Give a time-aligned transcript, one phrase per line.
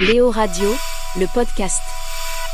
[0.00, 0.76] Léo Radio,
[1.18, 1.80] le podcast.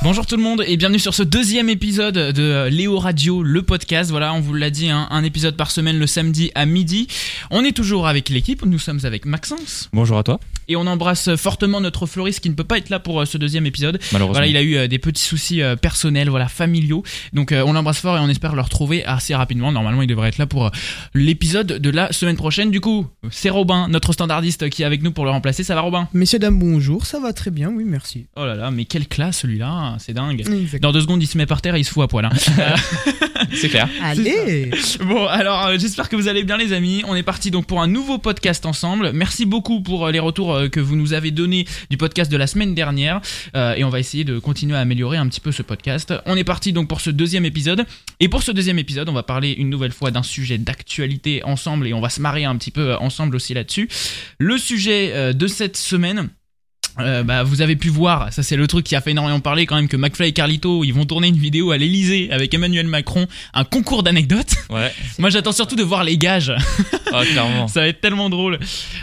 [0.02, 4.10] Bonjour tout le monde et bienvenue sur ce deuxième épisode de Léo Radio, le podcast.
[4.10, 7.06] Voilà, on vous l'a dit, hein, un épisode par semaine le samedi à midi.
[7.50, 9.90] On est toujours avec l'équipe, nous sommes avec Maxence.
[9.92, 10.40] Bonjour à toi.
[10.68, 13.38] Et on embrasse fortement notre Floris qui ne peut pas être là pour euh, ce
[13.38, 13.98] deuxième épisode.
[14.12, 14.32] Malheureusement.
[14.32, 17.02] Voilà, il a eu euh, des petits soucis euh, personnels, voilà, familiaux.
[17.32, 19.72] Donc on l'embrasse fort et on espère le retrouver assez rapidement.
[19.72, 20.70] Normalement, il devrait être là pour
[21.14, 22.70] l'épisode de la semaine prochaine.
[22.70, 25.64] Du coup, c'est Robin, notre standardiste, qui est avec nous pour le remplacer.
[25.64, 26.08] Ça va, Robin?
[26.12, 28.26] Messieurs, dames, bonjour, ça va très bien, oui, merci.
[28.36, 30.44] Oh là là, mais quelle classe celui-là, hein, c'est dingue.
[30.80, 32.24] Dans deux secondes, il se met par terre et il se fout à poil.
[32.24, 32.30] hein.
[33.54, 33.88] C'est clair.
[34.02, 37.02] Allez Bon, alors euh, j'espère que vous allez bien les amis.
[37.06, 39.12] On est parti donc pour un nouveau podcast ensemble.
[39.12, 42.36] Merci beaucoup pour euh, les retours euh, que vous nous avez donnés du podcast de
[42.36, 43.20] la semaine dernière.
[43.54, 46.14] Euh, et on va essayer de continuer à améliorer un petit peu ce podcast.
[46.26, 47.84] On est parti donc pour ce deuxième épisode.
[48.20, 51.86] Et pour ce deuxième épisode, on va parler une nouvelle fois d'un sujet d'actualité ensemble.
[51.86, 53.88] Et on va se marrer un petit peu ensemble aussi là-dessus.
[54.38, 56.28] Le sujet euh, de cette semaine...
[57.00, 59.66] Euh, bah, vous avez pu voir, ça c'est le truc qui a fait énormément parler
[59.66, 62.86] quand même que McFly et Carlito ils vont tourner une vidéo à l'Elysée avec Emmanuel
[62.86, 64.54] Macron, un concours d'anecdotes.
[64.70, 64.92] Ouais.
[65.18, 66.52] Moi j'attends surtout de voir les gages.
[67.12, 67.66] Ah, clairement.
[67.74, 68.60] Ça va être tellement drôle.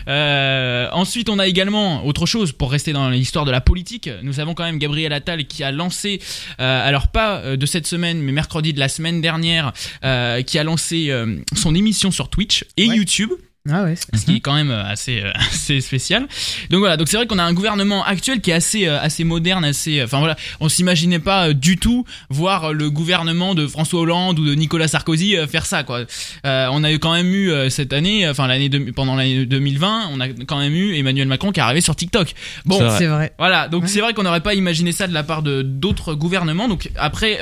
[0.07, 4.09] Euh, ensuite, on a également autre chose pour rester dans l'histoire de la politique.
[4.23, 6.21] Nous avons quand même Gabriel Attal qui a lancé,
[6.59, 9.71] euh, alors pas euh, de cette semaine, mais mercredi de la semaine dernière,
[10.03, 12.95] euh, qui a lancé euh, son émission sur Twitch et Ouais.
[12.97, 13.31] YouTube.
[13.69, 16.27] Ah ouais, Ce qui est quand même euh, assez, euh, assez spécial.
[16.71, 19.23] Donc voilà, donc c'est vrai qu'on a un gouvernement actuel qui est assez, euh, assez
[19.23, 19.99] moderne, assez.
[19.99, 24.45] euh, Enfin voilà, on s'imaginait pas du tout voir le gouvernement de François Hollande ou
[24.47, 26.05] de Nicolas Sarkozy faire ça quoi.
[26.43, 30.57] On a quand même eu cette année, enfin l'année pendant l'année 2020, on a quand
[30.57, 32.33] même eu Emmanuel Macron qui est arrivé sur TikTok.
[32.65, 33.33] Bon, C'est vrai.
[33.37, 33.87] voilà, donc Ouais.
[33.87, 36.67] c'est vrai qu'on n'aurait pas imaginé ça de la part de d'autres gouvernements.
[36.67, 37.39] Donc après,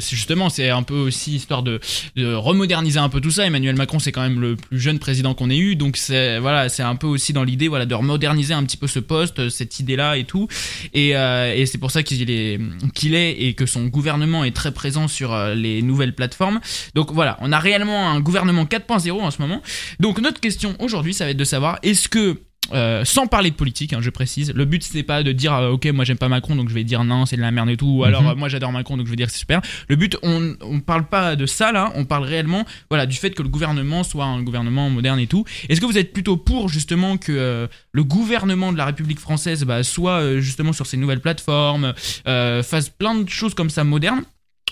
[0.00, 1.80] justement, c'est un peu aussi histoire de,
[2.16, 3.46] de remoderniser un peu tout ça.
[3.46, 6.68] Emmanuel Macron, c'est quand même le plus jeune président qu'on ait eu, donc c'est voilà,
[6.68, 9.80] c'est un peu aussi dans l'idée voilà de remoderniser un petit peu ce poste, cette
[9.80, 10.48] idée-là et tout.
[10.94, 12.60] Et, euh, et c'est pour ça qu'il est
[12.94, 16.60] qu'il est et que son gouvernement est très présent sur euh, les nouvelles plateformes.
[16.94, 19.62] Donc voilà, on a réellement un gouvernement 4.0 en ce moment.
[20.00, 22.40] Donc notre question aujourd'hui, ça va être de savoir est-ce que
[22.72, 24.52] euh, sans parler de politique, hein, je précise.
[24.54, 26.84] Le but c'est pas de dire euh, ok moi j'aime pas Macron donc je vais
[26.84, 27.86] dire non c'est de la merde et tout.
[27.86, 28.28] Ou alors Mhm.
[28.28, 29.60] euh, moi j'adore Macron donc je vais dire que c'est super.
[29.88, 33.30] Le but on on parle pas de ça là, on parle réellement voilà du fait
[33.30, 35.44] que le gouvernement soit un gouvernement moderne et tout.
[35.68, 39.64] Est-ce que vous êtes plutôt pour justement que euh, le gouvernement de la République française
[39.64, 41.92] bah, soit euh, justement sur ces nouvelles plateformes,
[42.26, 44.22] euh, fasse plein de choses comme ça modernes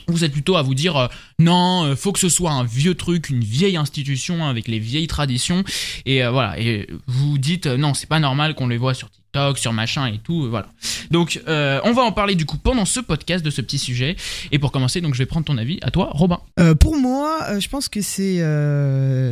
[0.09, 2.95] vous êtes plutôt à vous dire euh, non, euh, faut que ce soit un vieux
[2.95, 5.65] truc, une vieille institution avec les vieilles traditions.
[6.07, 6.59] Et euh, voilà.
[6.59, 9.24] Et vous dites non, c'est pas normal qu'on les voit sur TikTok,
[9.57, 10.69] sur machin et tout, voilà.
[11.11, 14.17] Donc euh, on va en parler du coup pendant ce podcast de ce petit sujet
[14.53, 16.39] et pour commencer donc je vais prendre ton avis à toi Robin.
[16.61, 18.37] Euh, pour moi, euh, je pense que c'est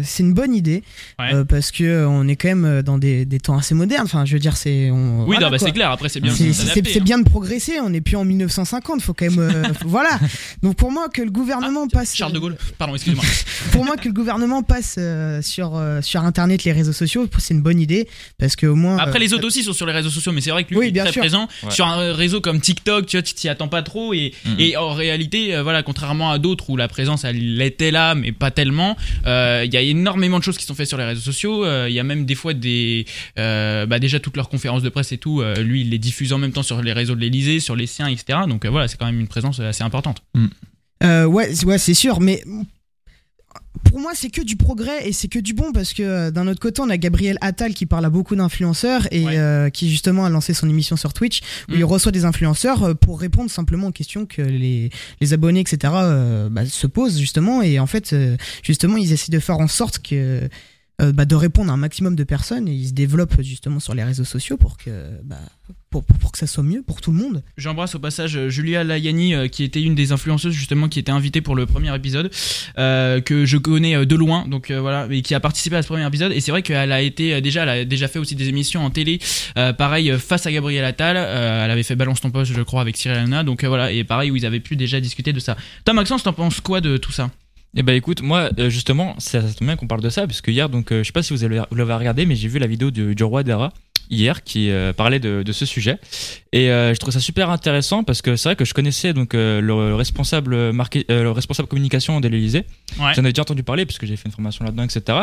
[0.05, 0.83] c'est une bonne idée
[1.19, 1.45] Ouais.
[1.45, 4.05] parce que on est quand même dans des, des temps assez modernes.
[4.05, 6.51] Enfin, je veux dire, c'est on- Oui, bah, c'est clair, après c'est bien C'est-
[6.99, 7.03] hein.
[7.03, 7.79] bien de progresser.
[7.81, 9.03] On n'est plus en 1950.
[9.03, 10.19] Faut quand même faut- voilà.
[10.63, 13.25] Donc pour moi que le gouvernement Ah, passe Charles de Gaulle, pardon, excuse-moi.
[13.73, 14.99] pour moi que le gouvernement passe
[15.43, 18.09] sur sur internet les réseaux sociaux c'est une bonne idée
[18.39, 20.51] parce que au moins Après, les autres aussi sont sur les réseaux sociaux, mais c'est
[20.51, 21.21] vrai que lui Oui, il est bien très sûr.
[21.21, 21.71] présent Ouais.
[21.71, 23.07] sur un réseau comme TikTok.
[23.07, 24.57] Tu vois, tu t'y attends pas trop et, Mhm.
[24.59, 28.33] et en réalité, euh, voilà, contrairement à d'autres où la présence elle était là, mais
[28.33, 28.97] pas tellement.
[29.27, 31.65] euh, Il y a énormément de choses qui sont faites sur les réseaux sociaux.
[31.65, 33.05] euh, Il y a même des fois des,
[33.39, 35.41] euh, bah déjà toutes leurs conférences de presse et tout.
[35.43, 37.87] euh, lui, il les diffuse en même temps sur les réseaux de l'Elysée, sur les
[37.87, 38.41] siens, etc.
[38.49, 40.23] Donc euh, voilà, c'est quand même une présence assez importante.
[41.03, 42.43] Euh, ouais, ouais, c'est sûr, mais
[43.85, 46.47] pour moi, c'est que du progrès et c'est que du bon parce que euh, d'un
[46.49, 49.37] autre côté, on a Gabriel Attal qui parle à beaucoup d'influenceurs et Ouais.
[49.39, 51.77] euh, qui justement a lancé son émission sur Twitch où Mm.
[51.79, 54.91] il reçoit des influenceurs euh, pour répondre simplement aux questions que les,
[55.21, 57.63] les abonnés, etc., euh, bah, se posent justement.
[57.63, 60.49] Et en fait, euh, justement, ils essaient de faire en sorte que.
[61.01, 64.05] bah, de répondre à un maximum de personnes et ils se développent justement sur les
[64.05, 64.91] réseaux sociaux pour que
[65.25, 65.41] bah,
[65.93, 67.45] pour, pour, pour que ça soit mieux pour tout le monde.
[67.57, 71.13] J'embrasse au passage euh, Julia Layani, euh, qui était une des influenceuses justement qui était
[71.13, 72.31] invitée pour le premier épisode,
[72.79, 75.87] euh, que je connais de loin, donc euh, voilà, et qui a participé à ce
[75.89, 76.33] premier épisode.
[76.33, 78.91] Et c'est vrai qu'elle a été déjà, elle a déjà fait aussi des émissions en
[78.91, 79.21] télé,
[79.57, 81.17] euh, pareil face à Gabriel Attal.
[81.17, 83.45] euh, elle avait fait Balance ton poste, je crois, avec Cyril Hanouna.
[83.45, 85.57] Donc euh, voilà, et pareil où ils avaient pu déjà discuter de ça.
[85.85, 87.31] Toi, Maxence, t'en penses quoi de tout ça?
[87.77, 90.51] Et bah écoute, moi justement, ça ça tombe bien qu'on parle de ça, parce que
[90.51, 92.59] hier, donc, euh, je sais pas si vous avez- vous l'avez regardé, mais j'ai vu
[92.59, 93.73] la vidéo du, du roi Dara
[94.13, 95.99] hier qui euh, parlait de, de ce sujet.
[96.53, 99.35] Et euh, je trouve ça super intéressant parce que c'est vrai que je connaissais donc
[99.35, 102.65] euh, le responsable marqué, le responsable communication de l'Elysée.
[103.01, 103.15] Ouais.
[103.15, 105.21] J'en avais déjà entendu parler parce que j'ai fait une formation là-dedans, etc.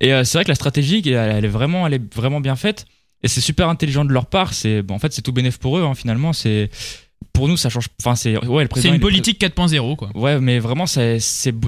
[0.00, 2.86] Et c'est vrai que la stratégie, elle, elle est vraiment, elle est vraiment bien faite.
[3.22, 4.54] Et c'est super intelligent de leur part.
[4.54, 5.82] C'est, bon, en fait, c'est tout bénéf pour eux.
[5.82, 6.70] hein, finalement, c'est
[7.32, 7.88] pour nous, ça change.
[8.00, 10.10] Enfin, c'est ouais, le C'est une politique 4.0, quoi.
[10.14, 11.18] Ouais, mais vraiment, c'est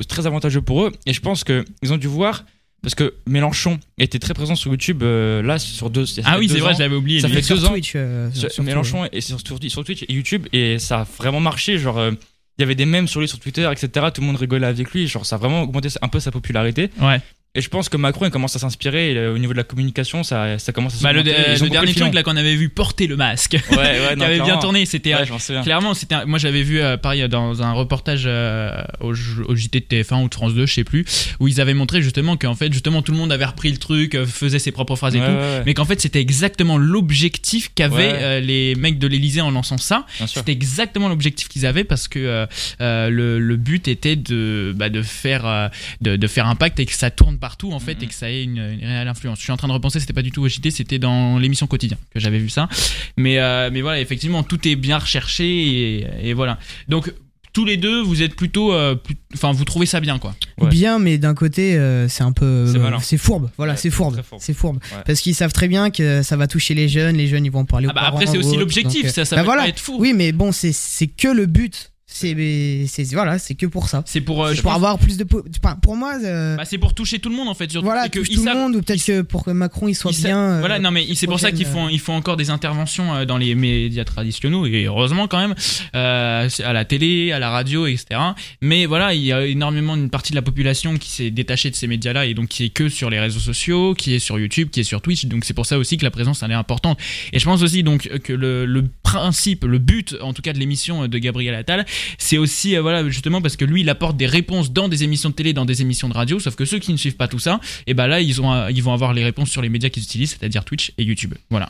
[0.08, 0.92] très avantageux pour eux.
[1.06, 2.44] Et je pense que ils ont dû voir
[2.82, 6.06] parce que Mélenchon était très présent sur YouTube euh, là sur deux.
[6.06, 7.20] ça Ah oui, c'est vrai, l'avais oublié.
[7.20, 7.34] Ça lui.
[7.34, 7.68] fait Sur deux ans.
[7.70, 11.78] Twitch, euh, Sur- Mélenchon sur, sur- sur Twitch et YouTube et ça a vraiment marché.
[11.78, 12.12] Genre, euh,
[12.58, 14.06] il y avait des mèmes sur lui sur Twitter, etc.
[14.14, 15.06] Tout le monde rigolait avec lui.
[15.06, 16.90] Genre, ça a vraiment augmenté un peu sa popularité.
[17.00, 17.20] Ouais.
[17.56, 20.22] Et je pense que Macron il commence à s'inspirer euh, au niveau de la communication,
[20.22, 21.24] ça, ça commence à se Bah, le,
[21.64, 24.38] le dernier truc là qu'on avait vu porter le masque, Ouais, ouais, qui non, avait
[24.40, 25.26] bien tourné, c'était Ouais.
[25.64, 28.70] Clairement, c'était un- moi j'avais vu euh, pareil dans un reportage euh,
[29.00, 31.04] au, au JT de TF1 ou de France 2, je sais plus,
[31.40, 34.14] où ils avaient montré justement qu'en fait justement tout le monde avait repris le truc,
[34.14, 35.24] euh, faisait ses propres phrases et tout,
[35.66, 40.06] mais qu'en fait c'était exactement l'objectif qu'avaient euh, les mecs de l'Elysée en lançant ça.
[40.28, 42.46] C'était exactement l'objectif qu'ils avaient parce que
[42.78, 45.70] le, le but était de, bah, de faire
[46.00, 48.02] de, de faire impact et que ça tourne partout en fait Mhm.
[48.02, 49.38] et que ça ait une, une réelle influence.
[49.38, 51.66] Je suis en train de repenser, c'était pas du tout au JT, c'était dans l'émission
[51.66, 52.68] quotidien que j'avais vu ça.
[53.16, 56.58] Mais euh, mais voilà, effectivement, tout est bien recherché et, et voilà.
[56.88, 57.12] Donc
[57.52, 60.36] tous les deux, vous êtes plutôt, euh, plus- enfin, vous trouvez ça bien quoi.
[60.60, 60.68] Ouais.
[60.68, 62.70] Bien, mais d'un côté, euh, c'est un peu.
[62.72, 63.00] C'est malin.
[63.00, 63.50] C'est fourbe.
[63.56, 64.20] Voilà, Ouais, c'est fourbe.
[64.38, 64.76] C'est fourbe.
[64.92, 65.02] Ouais.
[65.04, 67.16] Parce qu'ils savent très bien que ça va toucher les jeunes.
[67.16, 68.16] Les jeunes, ils vont en parler Ah aux bah parents.
[68.18, 69.62] après c'est aussi l'objectif, ça, ça bah va voilà.
[69.62, 69.96] pas être fou.
[69.98, 71.90] Oui, mais bon, c'est c'est que le but.
[72.12, 74.02] C'est c'est voilà, c'est que pour ça.
[74.04, 75.24] C'est pour, euh, je pour pense- avoir plus de.
[75.24, 76.14] po- enfin, pour moi.
[76.22, 77.70] euh, bah, c'est pour toucher tout le monde en fait.
[77.70, 80.28] Surtout, voilà, que tout le monde ou peut-être que pour que Macron il soit sa-
[80.28, 80.38] bien.
[80.38, 83.38] euh, voilà, non mais c'est pour ça qu'ils font, ils font encore des interventions dans
[83.38, 85.54] les médias traditionnels et heureusement quand même
[85.94, 88.20] à la télé, à la radio, etc.
[88.60, 91.76] Mais voilà, il y a énormément une partie de la population qui s'est détachée de
[91.76, 94.68] ces médias-là et donc qui est que sur les réseaux sociaux, qui est sur YouTube,
[94.70, 95.26] qui est sur Twitch.
[95.26, 96.98] Donc c'est pour ça aussi que la présence elle est importante.
[97.32, 100.58] Et je pense aussi donc que le, le principe, le but en tout cas de
[100.58, 101.86] l'émission de Gabriel Attal,
[102.18, 105.30] c'est aussi euh, voilà justement parce que lui il apporte des réponses dans des émissions
[105.30, 106.38] de télé, dans des émissions de radio.
[106.38, 108.70] Sauf que ceux qui ne suivent pas tout ça, et ben là ils ont euh,
[108.70, 111.34] ils vont avoir les réponses sur les médias qu'ils utilisent, c'est-à-dire Twitch et YouTube.
[111.50, 111.68] Voilà.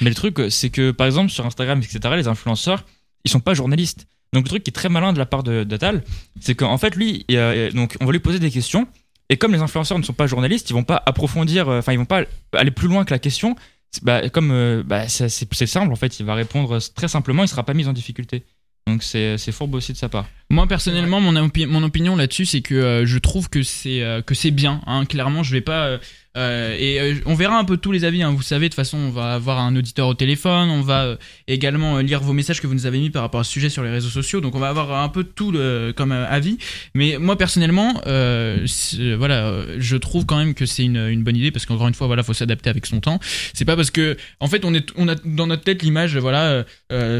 [0.00, 2.84] Mais le truc, c'est que par exemple sur Instagram, etc., les influenceurs,
[3.24, 4.06] ils sont pas journalistes.
[4.34, 6.02] Donc le truc qui est très malin de la part de d'Atal,
[6.40, 8.86] c'est qu'en fait lui, il, euh, donc on va lui poser des questions,
[9.28, 11.98] et comme les influenceurs ne sont pas journalistes, ils vont pas approfondir, euh, enfin ils
[11.98, 13.56] vont pas aller plus loin que la question.
[14.02, 17.62] Bah, comme euh, bah, c'est simple en fait, il va répondre très simplement, il sera
[17.62, 18.42] pas mis en difficulté.
[18.86, 20.26] Donc c'est c'est fourbe aussi de sa part.
[20.50, 24.20] Moi personnellement, mon, opi- mon opinion là-dessus, c'est que euh, je trouve que c'est euh,
[24.20, 24.82] que c'est bien.
[24.86, 25.06] Hein.
[25.06, 25.86] Clairement, je vais pas.
[25.86, 25.98] euh,
[26.36, 28.22] euh, et euh, on verra un peu tous les avis.
[28.22, 28.32] Hein.
[28.32, 30.68] Vous savez, de toute façon, on va avoir un auditeur au téléphone.
[30.68, 31.16] On va euh,
[31.46, 33.84] également lire vos messages que vous nous avez mis par rapport à ce sujet sur
[33.84, 34.40] les réseaux sociaux.
[34.40, 35.54] Donc, on va avoir un peu tout
[35.96, 36.58] comme avis.
[36.94, 41.88] Mais moi personnellement, voilà, je trouve quand même que c'est une, bonne idée parce qu'encore
[41.88, 43.20] une fois, voilà, faut s'adapter avec son temps.
[43.52, 46.64] C'est pas parce que, en fait, on est, on a dans notre tête l'image, voilà,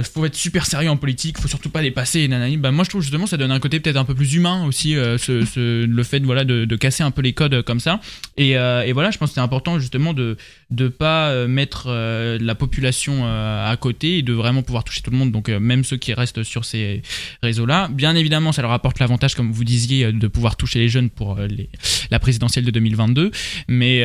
[0.03, 2.21] faut être super sérieux en politique, faut surtout pas dépasser.
[2.21, 2.57] Et nanani.
[2.57, 4.95] Bah moi, je trouve justement ça donne un côté peut-être un peu plus humain aussi,
[4.95, 8.01] ce, le fait, voilà, de, de casser un peu les codes comme ça.
[8.37, 10.37] Et, et voilà, je pense que c'est important justement de
[10.71, 15.03] de pas euh, mettre euh, la population euh, à côté et de vraiment pouvoir toucher
[15.03, 15.33] tout le monde.
[15.33, 17.03] Donc même ceux qui restent sur ces
[17.43, 21.11] réseaux-là, bien évidemment, ça leur apporte l'avantage, comme vous disiez, de pouvoir toucher les jeunes
[21.11, 21.69] pour les,
[22.11, 23.31] la présidentielle de 2022.
[23.69, 24.05] Mais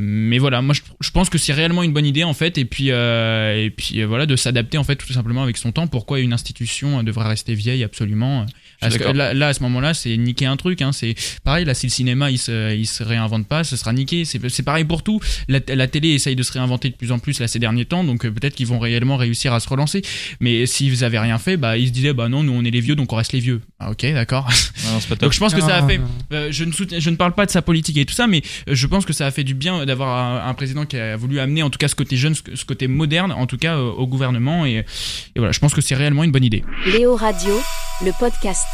[0.00, 2.58] mais voilà, moi je, je pense que c'est réellement une bonne idée en fait.
[2.58, 5.86] Et puis et puis voilà, de s'adapter en fait tout simplement avec son temps.
[5.86, 7.84] Pourquoi une institution devrait rester vieille?
[7.84, 8.46] Absolument
[8.80, 10.82] Parce que là, là, à ce moment-là, c'est niquer un truc.
[10.82, 10.92] Hein.
[10.92, 11.14] C'est
[11.44, 11.64] pareil.
[11.64, 14.24] Là, si le cinéma il se, il se réinvente pas, ce sera niqué.
[14.48, 15.20] C'est pareil pour tout.
[15.48, 18.04] La, la télé essaye de se réinventer de plus en plus là ces derniers temps.
[18.04, 20.02] Donc euh, peut-être qu'ils vont réellement réussir à se relancer.
[20.40, 22.70] Mais si vous avez rien fait, bah ils se disaient bah non, nous on est
[22.70, 23.60] les vieux, donc on reste les vieux.
[23.80, 24.48] Ah, ok, d'accord.
[25.26, 26.00] Donc je pense que ça a fait.
[26.32, 28.42] euh, je ne soutiens- je ne parle pas de sa politique et tout ça, mais
[28.68, 31.16] euh, je pense que ça a fait du bien d'avoir un, un président qui a
[31.16, 33.76] voulu amener en tout cas ce côté jeune, ce, ce côté moderne, en tout cas
[33.76, 34.66] euh, au gouvernement.
[34.66, 34.84] Et, et
[35.36, 36.64] voilà, je pense que c'est réellement une bonne idée.
[36.86, 37.60] Léo Radio,
[38.04, 38.64] le podcast.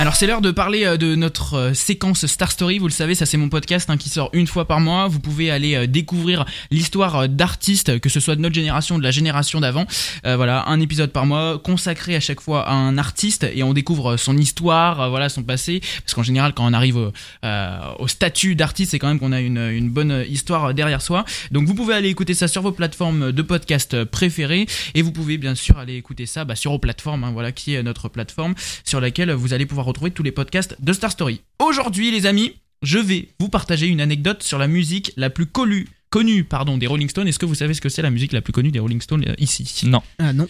[0.00, 2.78] Alors c'est l'heure de parler euh, de notre euh, séquence Star Story.
[2.78, 5.08] Vous le savez, ça c'est mon podcast hein, qui sort une fois par mois.
[5.08, 9.10] Vous pouvez aller euh, découvrir l'histoire d'artistes, que ce soit de notre génération, de la
[9.10, 9.84] génération d'avant.
[10.24, 14.16] Voilà, un épisode par mois consacré à chaque fois à un artiste et on découvre
[14.16, 15.80] son histoire, voilà, son passé.
[16.02, 19.58] Parce qu'en général, quand on arrive au, statut d'artiste, c'est quand même qu'on a une,
[19.58, 21.24] une bonne histoire derrière soi.
[21.50, 25.36] Donc vous pouvez aller écouter ça sur vos plateformes de podcast préférées et vous pouvez
[25.36, 28.54] bien sûr aller écouter ça bah, sur vos plateformes, hein, voilà, qui est notre plateforme
[28.84, 31.42] sur laquelle vous allez pouvoir retrouver tous les podcasts de Star Story.
[31.58, 35.86] Aujourd'hui, les amis, je vais vous partager une anecdote sur la musique la plus connue,
[36.10, 37.28] connue pardon, des Rolling Stones.
[37.28, 39.24] Est-ce que vous savez ce que c'est la musique la plus connue des Rolling Stones
[39.28, 39.86] euh, ici?
[39.86, 40.02] Non.
[40.18, 40.48] Ah non.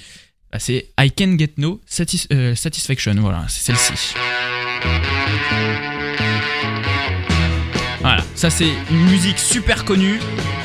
[0.53, 3.15] Bah, C'est I Can Get No Satis- euh, Satisfaction.
[3.19, 4.15] Voilà, c'est celle-ci.
[8.01, 10.19] Voilà, ça c'est une musique super connue.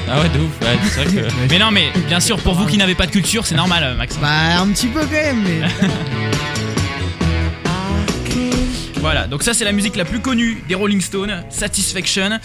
[0.08, 0.62] Ah ouais, de ouf.
[0.62, 1.34] Ouais, c'est vrai que.
[1.50, 3.96] Mais non, mais bien sûr, pour vous qui n'avez pas de culture, c'est normal, euh,
[3.96, 4.17] Max.
[4.17, 5.41] Bah un petit peu quand même.
[5.44, 5.62] Mais...
[9.06, 12.40] Voilà, donc ça c'est la musique la plus connue des Rolling Stones, Satisfaction.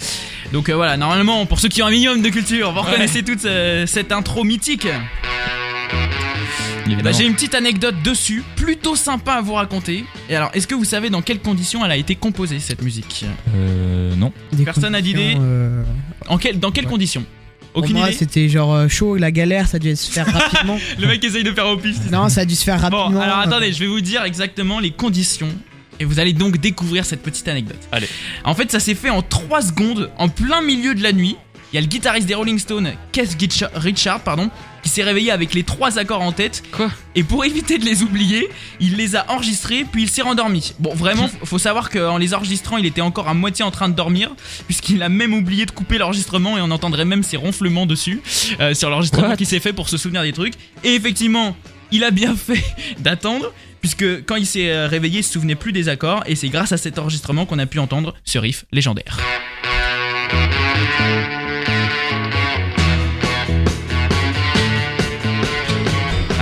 [0.53, 3.45] Donc euh, voilà, normalement, pour ceux qui ont un minimum de culture, vous reconnaissez toute
[3.45, 4.85] euh, cette intro mythique.
[4.85, 5.97] Bah,
[6.85, 7.17] évidemment.
[7.17, 10.05] J'ai une petite anecdote dessus, plutôt sympa à vous raconter.
[10.29, 13.25] Et alors, est-ce que vous savez dans quelles conditions elle a été composée cette musique?
[13.55, 14.31] Euh, non.
[14.53, 15.83] Des Personne n'a d'idée euh,
[16.27, 16.91] en quel, Dans quelles Ouais.
[16.91, 17.25] conditions?
[17.73, 20.77] Aucune moi, idée c'était genre euh, chaud, la galère, ça a dû se faire rapidement.
[20.99, 21.95] Le mec essaye de faire au pif.
[22.11, 23.21] non, ça a dû se faire Bon, rapidement.
[23.21, 25.47] alors attendez, je vais vous dire exactement les conditions.
[26.01, 27.77] Et vous allez donc découvrir cette petite anecdote.
[27.91, 28.07] Allez.
[28.43, 31.35] En fait, ça s'est fait en 3 secondes, en plein milieu de la nuit.
[31.71, 33.37] Il y a le guitariste des Rolling Stones, Keith
[33.75, 34.49] Richard, pardon,
[34.81, 36.63] qui s'est réveillé avec les trois accords en tête.
[36.71, 36.89] Quoi?
[37.13, 40.73] Et pour éviter de les oublier, il les a enregistrés, puis il s'est rendormi.
[40.79, 43.93] Bon, vraiment, faut savoir qu'en les enregistrant, il était encore à moitié en train de
[43.93, 44.31] dormir,
[44.65, 48.21] puisqu'il a même oublié de couper l'enregistrement et on entendrait même ses ronflements dessus,
[48.59, 50.55] euh, sur l'enregistrement qui s'est fait pour se souvenir des trucs.
[50.83, 51.55] Et effectivement,
[51.91, 52.63] il a bien fait
[52.99, 56.49] d'attendre, puisque quand il s'est euh, réveillé, il se souvenait plus des accords, et c'est
[56.49, 59.17] grâce à cet enregistrement qu'on a pu entendre ce riff légendaire.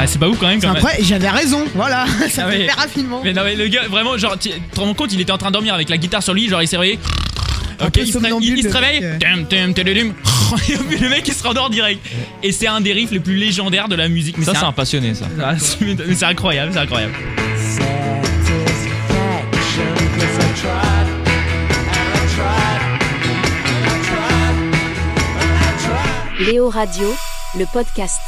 [0.01, 0.77] Ah, c'est pas ouf quand même C'est quand même.
[0.77, 2.71] incroyable, j'avais raison, voilà, ça Ah fait ouais.
[2.71, 3.21] rapidement.
[3.23, 5.49] Mais non, mais le gars, vraiment, genre, tu te rends compte, il était en train
[5.49, 6.99] de dormir avec la guitare sur lui, genre il s'est réveillé.
[7.87, 9.03] Ok, il se, il- il se le réveille.
[9.05, 9.17] euh.
[11.01, 12.05] Le mec il se rendort direct.
[12.43, 14.37] Et c'est un des riffs les plus légendaires de la musique.
[14.37, 15.25] Mais Ça, c'est un- un passionné, ça.
[15.41, 17.13] Ah, c'est incroyable, c'est incroyable.
[26.39, 27.13] Léo Radio,
[27.57, 28.19] le podcast.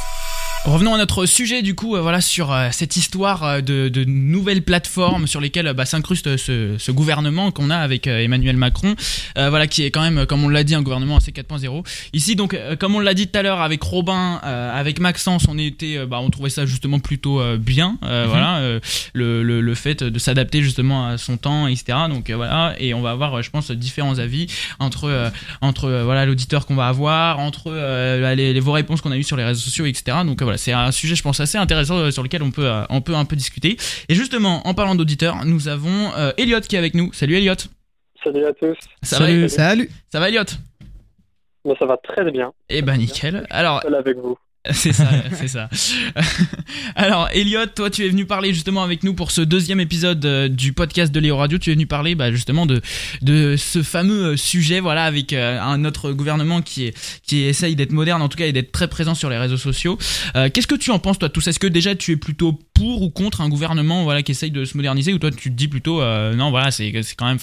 [0.64, 4.04] Revenons à notre sujet du coup, euh, voilà sur euh, cette histoire euh, de, de
[4.04, 8.56] nouvelles plateformes sur lesquelles euh, bah, s'incruste euh, ce, ce gouvernement qu'on a avec Emmanuel
[8.56, 8.94] Macron,
[9.38, 11.84] euh, voilà qui est quand même, comme on l'a dit, un gouvernement assez 4.0.
[12.12, 15.46] Ici donc, euh, comme on l'a dit tout à l'heure avec Robin, euh, avec Maxence,
[15.48, 18.30] on était, bah, on trouvait ça justement plutôt euh, bien, euh, Mhm.
[18.30, 18.78] voilà, euh,
[19.14, 21.98] le, le, le fait de s'adapter justement à son temps, etc.
[22.08, 24.46] Donc voilà, et on va avoir, je pense, différents avis
[24.78, 25.28] entre euh,
[25.60, 29.24] entre voilà l'auditeur qu'on va avoir, entre euh, les, les- vos réponses qu'on a eues
[29.24, 30.18] sur les réseaux sociaux, etc.
[30.24, 32.66] Donc euh, voilà, c'est un sujet, je pense, assez intéressant euh, sur lequel on peut
[32.66, 33.78] euh, on peut un peu discuter.
[34.10, 37.10] Et justement, en parlant d'auditeurs, nous avons euh, Elliot qui est avec nous.
[37.14, 37.54] Salut Elliot.
[38.22, 38.76] Salut à tous.
[39.02, 39.42] Ça Salut.
[39.42, 39.90] va Salut.
[40.10, 40.44] Ça va Elliot
[41.64, 42.52] Bon, ça va très bien.
[42.68, 43.46] Eh ben nickel.
[43.48, 44.36] Alors Seul avec vous.
[44.70, 45.68] C'est ça, c'est ça.
[46.94, 50.46] Alors, Elliot, toi, tu es venu parler justement avec nous pour ce deuxième épisode euh,
[50.46, 51.58] du podcast de Léo Radio.
[51.58, 52.80] Tu es venu parler bah, justement de
[53.56, 56.92] ce fameux euh, sujet, voilà, avec euh, un autre gouvernement qui
[57.32, 59.98] essaye d'être moderne, en tout cas, et d'être très présent sur les réseaux sociaux.
[60.34, 63.02] Qu'est-ce que tu en penses, toi, tout ça Est-ce que déjà tu es plutôt pour
[63.02, 65.66] ou contre un gouvernement, voilà, qui essaye de se moderniser, ou toi, tu te dis
[65.66, 66.00] plutôt,
[66.34, 67.38] non, voilà, c'est quand même,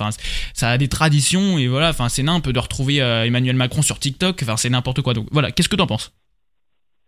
[0.53, 4.39] ça a des traditions et voilà, enfin, c'est nimp de retrouver Emmanuel Macron sur TikTok,
[4.43, 5.13] enfin, c'est n'importe quoi.
[5.13, 6.13] Donc voilà, qu'est-ce que tu en penses?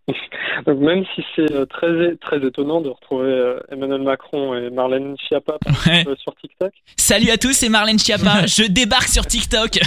[0.66, 5.16] Donc, même si c'est euh, très, très étonnant de retrouver euh, Emmanuel Macron et Marlène
[5.18, 6.00] Schiappa Ouais.
[6.00, 8.46] exemple, sur TikTok, Salut à tous, c'est Marlène Schiappa.
[8.46, 9.78] je débarque sur TikTok.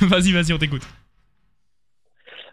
[0.00, 0.82] vas-y, vas-y, on t'écoute.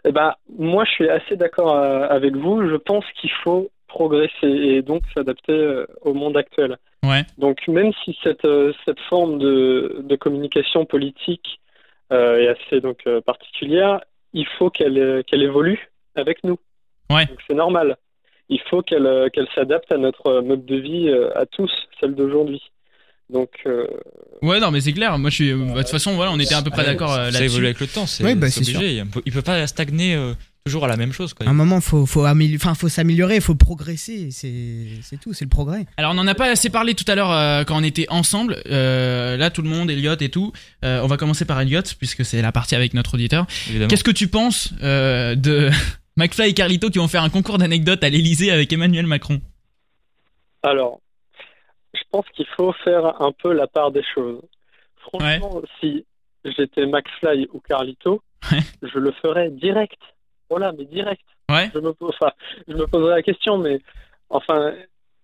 [0.04, 2.68] eh ben, moi je suis assez d'accord euh, avec vous.
[2.68, 6.76] Je pense qu'il faut progresser et donc s'adapter euh, au monde actuel.
[7.04, 7.22] Ouais.
[7.38, 11.60] Donc même si cette, euh, cette forme de, de communication politique
[12.12, 14.00] euh, est assez donc, euh, particulière,
[14.32, 16.58] il faut qu'elle euh, qu'elle évolue avec nous.
[17.10, 17.26] Ouais.
[17.26, 17.96] Donc c'est normal.
[18.48, 22.14] Il faut qu'elle euh, qu'elle s'adapte à notre mode de vie euh, à tous, celle
[22.14, 22.62] d'aujourd'hui.
[23.28, 23.86] Donc euh,
[24.42, 25.18] Ouais, non, mais c'est clair.
[25.18, 25.52] Moi, je suis.
[25.52, 27.64] bah, De toute façon, voilà, on était à peu près d'accord euh, Ça évolue là-dessus.
[27.64, 28.98] avec le temps, c'est bah, obligé.
[28.98, 30.32] Il peut, il peut pas stagner euh,
[30.66, 31.32] toujours à la même chose.
[31.32, 31.46] Quoi.
[31.46, 34.30] À un moment, faut, faut, enfin, faut s'améliorer, faut progresser.
[34.30, 35.86] C'est c'est tout, c'est le progrès.
[35.96, 38.56] Alors, on en a pas assez parlé tout à l'heure euh, quand on était ensemble.
[38.66, 40.52] Euh, là, tout le monde, Elliot et tout.
[40.84, 43.46] Euh, on va commencer par Elliot, puisque c'est la partie avec notre auditeur.
[43.88, 45.70] Qu'est-ce que tu penses euh, de
[46.16, 49.40] McFly et Carlito qui vont faire un concours d'anecdotes à l'Elysée avec Emmanuel Macron?
[50.62, 51.00] Alors,
[51.94, 54.42] je pense qu'il faut faire un peu la part des choses.
[55.00, 56.04] Franchement, si
[56.44, 58.20] j'étais McFly ou Carlito,
[58.52, 58.58] Ouais.
[58.82, 59.98] je le ferais direct.
[60.50, 61.22] Voilà, mais direct.
[61.50, 61.70] Ouais.
[61.74, 62.30] Je me, enfin,
[62.68, 63.80] je me poserais la question, mais
[64.30, 64.72] enfin,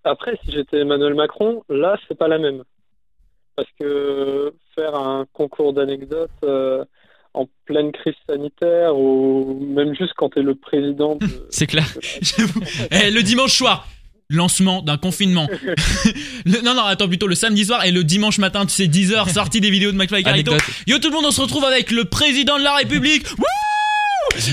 [0.04, 2.62] après, si j'étais Emmanuel Macron, là, c'est pas la même.
[3.56, 6.84] Parce que faire un concours d'anecdotes euh,
[7.34, 11.84] en pleine crise sanitaire ou même juste quand tu es le président de, C'est clair.
[12.90, 13.86] Eh, le dimanche soir,
[14.30, 15.46] lancement d'un confinement.
[16.46, 19.32] Le- non, non, attends, plutôt le samedi soir et le dimanche matin, tu sais, 10h,
[19.32, 20.26] sortie des vidéos de McFly et.
[20.28, 20.62] Anecdote.
[20.86, 23.26] Yo tout le monde, on se retrouve avec le président de la République.
[23.38, 23.44] Wouh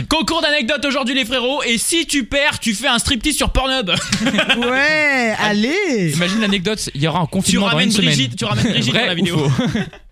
[0.10, 3.90] Concours d'anecdotes aujourd'hui les frérots et si tu perds, tu fais un striptease sur Pornhub.
[3.90, 8.10] Ouais, allez Imagine l'anecdote, il y aura un tu confinement dans ramènes une semaine.
[8.10, 9.38] Brigitte, tu ramènes Brigitte dans la ou vidéo.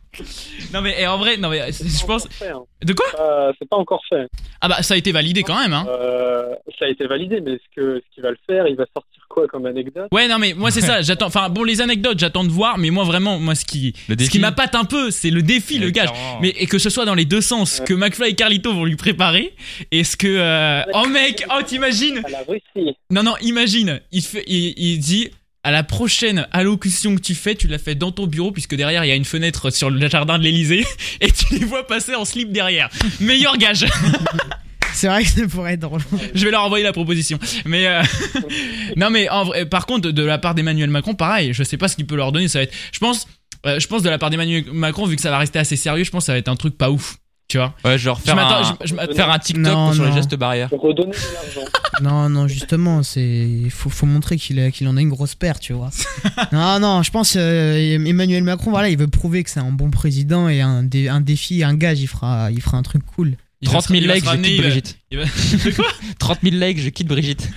[0.73, 2.27] Non mais et en vrai, non mais C'est je pense.
[2.29, 2.63] fait, hein.
[2.83, 3.05] De quoi?
[3.15, 4.27] Pas- C'est pas encore fait.
[4.61, 5.85] Ah bah ça a été validé quand même, hein.
[5.89, 8.85] Euh, ça a été validé, mais ce que ce qu'il va le faire, il va
[8.93, 10.07] sortir quoi comme anecdote?
[10.11, 11.01] Ouais, non mais moi c'est ça.
[11.01, 11.27] J'attends.
[11.27, 12.77] Enfin bon, les anecdotes, j'attends de voir.
[12.77, 15.77] Mais moi vraiment, moi ce qui, Le ce qui m'appâte un peu, c'est le défi,
[15.79, 16.11] le gage.
[16.11, 16.39] clairement.
[16.41, 17.85] Mais et que ce soit dans les deux sens, Ouais.
[17.85, 19.53] que McFly et Carlito vont lui préparer.
[19.91, 22.21] Est-ce que euh, oh mec, oh t'imagines?
[22.25, 22.95] À la Russie.
[23.09, 25.29] Non non, imagine, il fait, il, il dit
[25.63, 29.03] à la prochaine allocution que tu fais, tu l'as fait dans ton bureau puisque derrière
[29.03, 30.85] il y a une fenêtre sur le jardin de l'Elysée
[31.21, 32.89] et tu les vois passer en slip derrière.
[33.19, 33.85] Meilleur gage.
[34.93, 36.01] C'est vrai que ça pourrait être drôle.
[36.33, 37.37] Je vais leur envoyer la proposition.
[37.65, 38.01] Mais euh,
[38.95, 41.53] non, mais en vrai, par contre, de la part d'Emmanuel Macron, pareil.
[41.53, 42.47] Je sais pas ce qu'il peut leur donner.
[42.47, 42.73] Ça va être.
[42.91, 43.27] Je pense.
[43.67, 46.03] euh, je pense de la part d'Emmanuel Macron, vu que ça va rester assez sérieux,
[46.03, 47.17] je pense que ça va être un truc pas ouf.
[47.47, 47.73] Tu vois.
[47.85, 50.15] Ouais, genre Je faire un, je- faire un TikTok Non, sur les non.
[50.17, 50.69] gestes barrières.
[50.71, 51.69] Redonner de l'argent.
[52.01, 55.59] Non, non, justement, c'est il faut, faut montrer qu'il qu'il en a une grosse paire,
[55.59, 55.89] tu vois.
[56.51, 59.89] non, non, je pense euh, Emmanuel Macron, voilà, il veut prouver que c'est un bon
[59.89, 63.35] président et un, dé- un défi, un gage, il fera, il fera un truc cool.
[63.61, 64.97] il va 30 se- 000 il va se likes, je quitte Brigitte.
[65.09, 65.23] il va-
[65.65, 65.85] De quoi
[66.19, 67.49] 30 000 likes, je quitte Brigitte.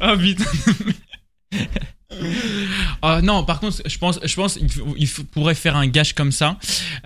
[0.00, 0.44] Oh putain.
[3.02, 4.58] Ah non, par contre, je pense, je pense,
[4.96, 6.56] il, pourrait faire un gage comme ça.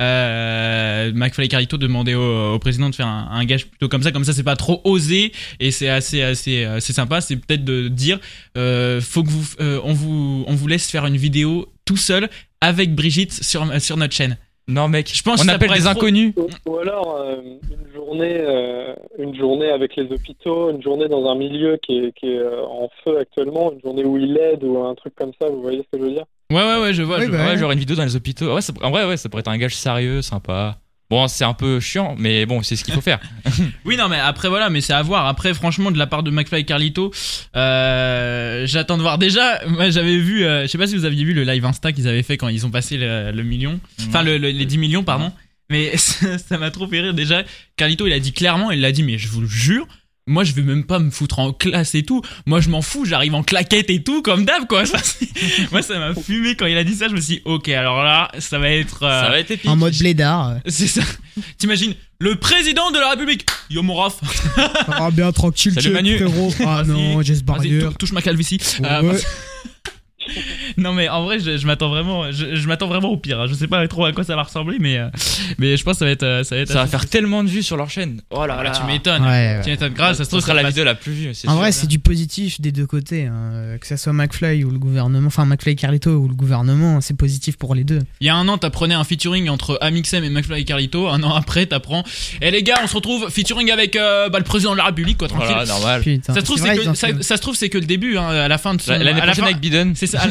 [0.00, 4.12] Euh, McFly et Carlito demandaient au, président de faire un, un gage plutôt comme ça,
[4.12, 7.20] comme ça, c'est pas trop osé et c'est assez, assez, assez sympa.
[7.20, 8.18] C'est peut-être de dire,
[8.56, 12.28] euh, faut que vous, euh, on vous, on vous laisse faire une vidéo tout seul
[12.60, 14.36] avec Brigitte sur, sur notre chaîne.
[14.68, 16.34] Non, mec, Je pense on appelle des trop- inconnus.
[16.37, 21.26] Ou, ou alors euh, une journée, euh, une journée avec les hôpitaux, une journée dans
[21.26, 24.62] un milieu qui est, qui est euh, en feu actuellement, une journée où il aide
[24.64, 25.48] ou un truc comme ça.
[25.48, 26.25] Vous voyez ce que je veux dire?
[26.50, 27.18] Ouais, ouais, ouais, je vois.
[27.18, 27.46] Oui, je bah, vois.
[27.46, 27.58] Ouais, ouais.
[27.58, 28.54] genre une vidéo dans les hôpitaux.
[28.54, 30.78] Ouais, ça, en vrai, ouais, ça pourrait être un gage sérieux, sympa.
[31.10, 33.18] Bon, c'est un peu chiant, mais bon, c'est ce qu'il faut faire.
[33.86, 35.26] Oui, non, mais après, voilà, mais c'est à voir.
[35.26, 37.10] Après, franchement, de la part de McFly et Carlito,
[37.56, 39.18] euh, j'attends de voir.
[39.18, 41.92] Déjà, moi, j'avais vu, euh, je sais pas si vous aviez vu le live Insta
[41.92, 43.80] qu'ils avaient fait quand ils ont passé le, le million.
[44.08, 45.32] Enfin, le- le- les 10 millions, pardon.
[45.70, 47.14] Mais ça ça m'a trop fait rire.
[47.14, 47.42] Déjà,
[47.76, 49.86] Carlito, il a dit clairement, il l'a dit, mais je vous le jure.
[50.28, 52.23] Moi, je vais même pas me foutre en classe et tout.
[52.47, 53.04] Moi, je m'en fous.
[53.04, 54.87] J'arrive en claquette et tout, comme d'hab, quoi.
[54.87, 55.28] Ça, c'est-
[55.73, 57.08] moi, ça m'a fumé quand il a dit ça.
[57.08, 59.02] Je me suis dit, ok, alors là, ça va être.
[59.02, 59.68] euh, Ça va être épique.
[59.70, 60.56] En mode blédard.
[60.66, 61.02] C'est ça.
[61.58, 63.47] T'imagines, le président de la République.
[63.70, 64.16] Yo, mon raf.
[64.88, 66.16] Ah, bien tranquille, Salut, tu es, Manu.
[66.16, 66.52] frérot.
[66.66, 67.80] Ah non, Barrier.
[67.80, 68.58] tou- touche ma calvitie.
[68.85, 69.20] Euh, Ouais.
[70.76, 73.40] non mais en vrai, je, je m'attends vraiment, je, je m'attends vraiment au pire.
[73.40, 73.47] hein.
[73.49, 75.08] Je sais pas trop à quoi ça va ressembler, mais euh,
[75.58, 76.68] mais je pense que ça va être, euh, ça va être.
[76.68, 78.20] Ça va faire tellement de vues sur leur chaîne.
[78.30, 79.23] Oh là Ah, là, là, tu m'étonnes.
[79.23, 79.61] Ouais, ouais.
[79.64, 80.12] Tu m'étonnes grave.
[80.12, 81.30] Ça se Ça trouve sera la vidéo la plus vue.
[81.30, 81.52] En sûr.
[81.52, 83.26] vrai, c'est du positif des deux côtés.
[83.26, 83.76] hein.
[83.80, 87.17] Que ça soit McFly ou le gouvernement, enfin McFly et Carlito ou le gouvernement, c'est
[87.17, 88.00] positif pour les deux.
[88.21, 91.08] Il y a un an, t'apprenais un featuring entre Amixem et McFly et Carlito.
[91.08, 92.04] Un an après, t'apprends.
[92.41, 95.19] Eh les gars, on se retrouve featuring avec euh, bah, le président de la République,
[95.19, 95.28] quoi.
[95.28, 95.49] Tranquille.
[95.49, 96.00] Voilà, normal.
[96.02, 98.17] Putain, ça se trouve, c'est que ça, se trouve c'est que le début.
[98.19, 99.93] hein, à la fin de L'année prochaine avec Biden.
[99.95, 100.18] C'est ça.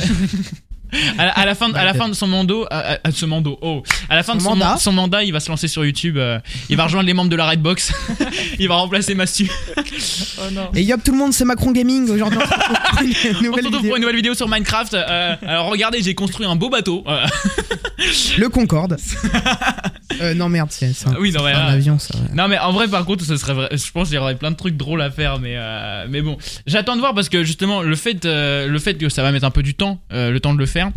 [1.17, 3.11] À la, à la fin, de- à la fin de son mandat, à, à- à
[3.11, 4.69] ce mandat, oh, à la fin de Son son mandat.
[4.69, 6.15] man- son mandat, il va se lancer sur YouTube.
[6.17, 7.91] euh, il va rejoindre les membres de la Redbox.
[8.59, 9.51] il va remplacer Mastu.
[10.39, 10.69] Oh non.
[10.75, 12.09] Et yop tout le monde, c'est Macron Gaming.
[12.09, 13.81] Aujourd'hui, on se retrouve pour une On se nouvelle retrouve vidéo.
[13.89, 14.93] pour une nouvelle vidéo sur Minecraft.
[14.93, 17.03] Euh, alors regardez, j'ai construit un beau bateau.
[17.07, 17.25] Euh,
[18.37, 18.97] Le Concorde.
[20.21, 22.15] Euh, non merde, c'est un, oui, non mais, un euh, avion ça.
[22.17, 22.25] ouais.
[22.33, 23.69] non mais en vrai, par contre, ce serait vrai.
[23.71, 26.37] Je pense qu'il y aurait plein de trucs drôles à faire, mais euh, mais bon,
[26.65, 29.45] j'attends de voir parce que justement le fait euh, le fait que ça va mettre
[29.45, 30.87] un peu du temps, euh, le temps de le faire.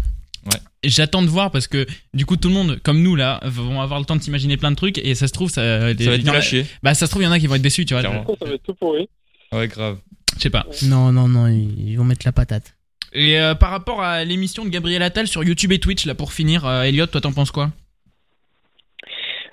[0.47, 0.59] Ouais.
[0.85, 4.01] J'attends de voir parce que du coup tout le monde comme nous là vont avoir
[4.01, 6.29] le temps de s'imaginer plein de trucs et ça se trouve ça, Ça va être
[6.29, 8.01] a- bah ça se trouve il y en a qui vont être déçus tu vois
[8.03, 8.25] Clairement.
[8.41, 9.07] Ça va être tout pourri.
[9.53, 9.99] Ouais, grave.
[10.39, 12.75] je sais pas Non, non, non, ils ils vont mettre la patate.
[13.13, 16.33] et euh, par rapport à l'émission de Gabriel Attal sur YouTube et Twitch là pour
[16.33, 17.71] finir euh, Elliot toi t'en penses quoi?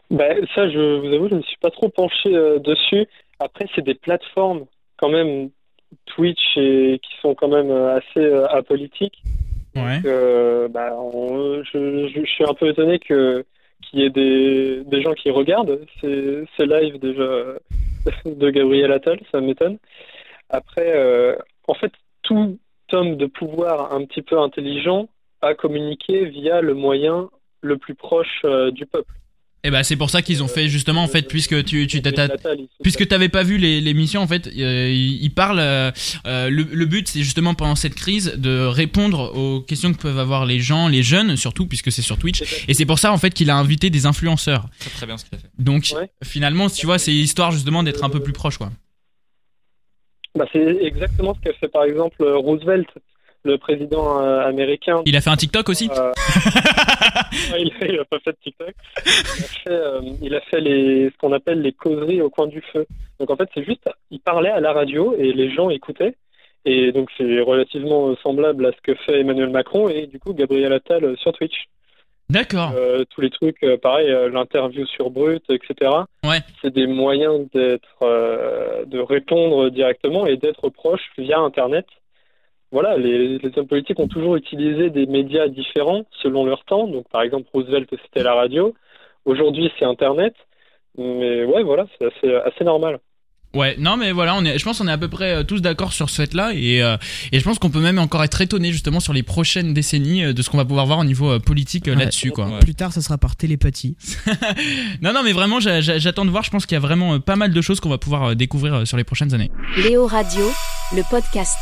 [0.10, 3.06] Bah, ça, je vous avoue, je ne me suis pas trop penché euh, dessus.
[3.40, 4.66] Après, c'est des plateformes
[4.98, 5.50] quand même
[6.06, 9.22] Twitch et qui sont quand même euh, assez euh, apolitiques.
[9.76, 13.46] ouais Donc, bah, on- je, je- je suis un peu étonné que
[13.84, 17.54] qu'il y ait des, des gens qui regardent ces, ces lives déjà
[18.26, 19.78] de Gabriel Attal, ça m'étonne.
[20.50, 21.92] Après, en fait,
[22.24, 22.58] tout
[22.94, 25.10] homme de pouvoir un petit peu intelligent
[25.42, 27.30] a communiqué via le moyen
[27.62, 29.14] le plus proche euh, du peuple.
[29.68, 32.02] Et bah c'est pour ça qu'ils ont fait justement en fait puisque tu tu
[32.82, 35.60] Puisque t'avais pas vu les- l'émission, en fait, euh, il il parle.
[35.60, 35.92] euh,
[36.26, 40.20] euh, le, le but, c'est justement pendant cette crise de répondre aux questions que peuvent
[40.20, 42.42] avoir les gens, les jeunes surtout, puisque c'est sur Twitch.
[42.68, 44.68] Et c'est pour ça, en fait, qu'il a invité des influenceurs.
[44.80, 45.50] Très très bien ce qu'il a fait.
[45.60, 46.10] Donc, Ouais.
[46.24, 48.72] finalement, tu vois, c'est histoire justement d'être un peu plus proche, quoi.
[50.36, 52.88] Bah, c'est exactement ce qu'a fait par exemple Roosevelt,
[53.44, 55.02] le président euh, américain.
[55.06, 55.90] Il a fait un TikTok aussi.
[55.96, 56.12] Euh,
[57.58, 58.74] il, il a pas fait de TikTok.
[59.06, 62.48] Il a fait, euh, il a fait les, ce qu'on appelle les causeries au coin
[62.48, 62.86] du feu.
[63.20, 66.16] Donc en fait, c'est juste, il parlait à la radio et les gens écoutaient.
[66.66, 70.74] Et donc c'est relativement semblable à ce que fait Emmanuel Macron et du coup Gabriel
[70.74, 71.68] Attal sur Twitch.
[72.30, 72.74] D'accord.
[72.76, 75.92] Euh, tous les trucs, pareil, l'interview sur Brut, etc.
[76.26, 76.40] Ouais.
[76.62, 81.86] C'est des moyens d'être, euh, de répondre directement et d'être proche via Internet.
[82.72, 86.88] Voilà, les, les hommes politiques ont toujours utilisé des médias différents selon leur temps.
[86.88, 88.74] Donc, par exemple, Roosevelt, c'était la radio.
[89.26, 90.34] Aujourd'hui, c'est Internet.
[90.98, 93.00] Mais ouais, voilà, c'est assez, assez normal.
[93.54, 95.62] Ouais, non mais voilà, on est, je pense qu'on est à peu près euh, tous
[95.62, 96.98] d'accord sur ce fait-là et, euh,
[97.32, 100.34] et je pense qu'on peut même encore être étonné justement sur les prochaines décennies euh,
[100.34, 101.96] de ce qu'on va pouvoir voir au niveau politique Ouais.
[101.96, 102.48] là-dessus quoi.
[102.48, 102.60] Ouais.
[102.60, 103.96] Plus tard, ça sera par télépathie.
[105.02, 107.20] Non non mais vraiment j'a- j'a- j'attends de voir, je pense qu'il y a vraiment
[107.22, 109.50] pas mal de choses qu'on va pouvoir découvrir sur les prochaines années.
[109.78, 110.46] Léo Radio,
[110.94, 111.58] le podcast.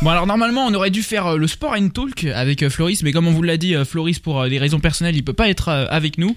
[0.00, 3.04] Bon alors normalement on aurait dû faire euh, le sport and talk avec euh, Floris
[3.04, 5.48] mais comme on vous l'a dit euh, Floris pour des raisons personnelles il peut pas
[5.48, 6.34] être avec nous.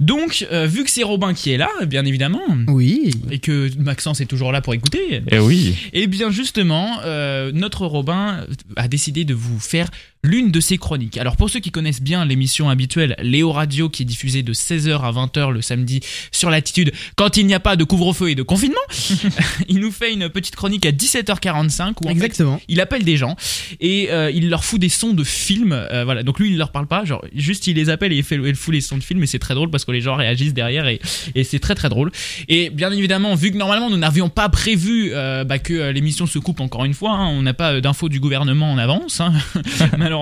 [0.00, 3.12] Donc vu que c'est Robin qui est là bien évidemment Oui.
[3.30, 5.74] et que Maxence est toujours là pour écouter, Eh oui.
[5.94, 8.44] Et bien justement, euh, notre Robin
[8.76, 9.88] a décidé de vous faire
[10.26, 11.16] l'une de ses chroniques.
[11.18, 15.00] Alors pour ceux qui connaissent bien l'émission habituelle Léo Radio qui est diffusée de 16h
[15.00, 16.00] à 20h le samedi
[16.32, 18.76] sur Latitude quand il n'y a pas de couvre-feu et de confinement,
[19.68, 22.60] il nous fait une petite chronique à 17h45 où en fait, Exactement.
[22.68, 23.36] il appelle des gens
[23.80, 25.72] et euh, il leur fout des sons de films.
[25.72, 28.24] euh, voilà, donc lui il leur parle pas, genre juste il les appelle et il,
[28.24, 30.16] fait, il fout les sons de films et c'est très drôle parce que les gens
[30.16, 31.00] réagissent derrière et,
[31.34, 32.10] et c'est très très drôle.
[32.48, 36.38] Et bien évidemment, vu que normalement nous n'avions pas prévu euh, bah, que l'émission se
[36.40, 39.32] coupe encore une fois, hein, on n'a pas d'infos du gouvernement en avance, hein,
[39.98, 40.15] malheureusement.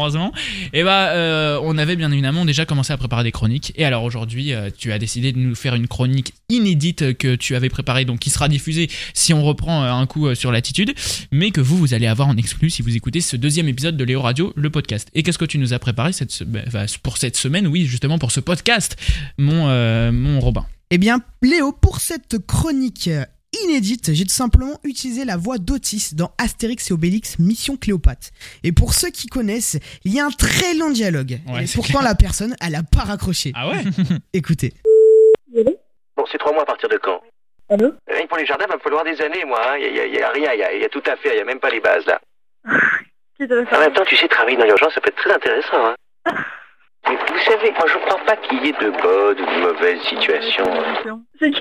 [0.73, 3.73] Et bah euh, on avait bien évidemment déjà commencé à préparer des chroniques.
[3.77, 7.57] Et alors aujourd'hui, euh, tu as décidé de nous faire une chronique inédite que tu
[7.57, 10.95] avais préparée, donc qui sera diffusée si on reprend euh, un coup sur l'attitude,
[11.33, 14.05] mais que vous vous allez avoir en exclu si vous écoutez ce deuxième épisode de
[14.05, 15.09] Léo Radio, le podcast.
[15.15, 16.13] Et qu'est-ce que tu nous as préparé
[16.47, 18.97] bah, pour cette semaine Oui, justement pour ce podcast,
[19.39, 19.65] mon
[20.13, 20.67] mon Robin?
[20.91, 23.09] Eh bien, Léo, pour cette chronique
[23.65, 28.29] inédite, j'ai tout simplement utilisé la voix d'Otis dans Astérix et Obélix Mission Cléopâtre.
[28.63, 31.39] Et pour ceux qui connaissent, il y a un très long dialogue.
[31.49, 33.53] Ouais, et pourtant, la personne, elle a pas raccroché.
[33.55, 33.83] Ah ouais
[34.33, 34.73] Écoutez.
[36.17, 37.21] Bon, c'est trois mois à partir de quand?
[37.71, 37.93] Allô?
[38.09, 39.77] Rien que pour les jardins, va me falloir des années, moi.
[39.79, 41.17] Il n'y a, y a- y a rien, il y a, y a tout à
[41.17, 42.21] faire, il n'y a même pas les bases, là.
[43.41, 45.95] En même temps, tu sais, travailler dans l'urgence, ça peut être très intéressant, hein.
[47.07, 49.61] Mais vous savez, moi, je ne crois pas qu'il y ait de bonnes ou de
[49.61, 50.65] mauvaises situations.
[50.73, 51.21] hein.
[51.39, 51.61] C'est qui?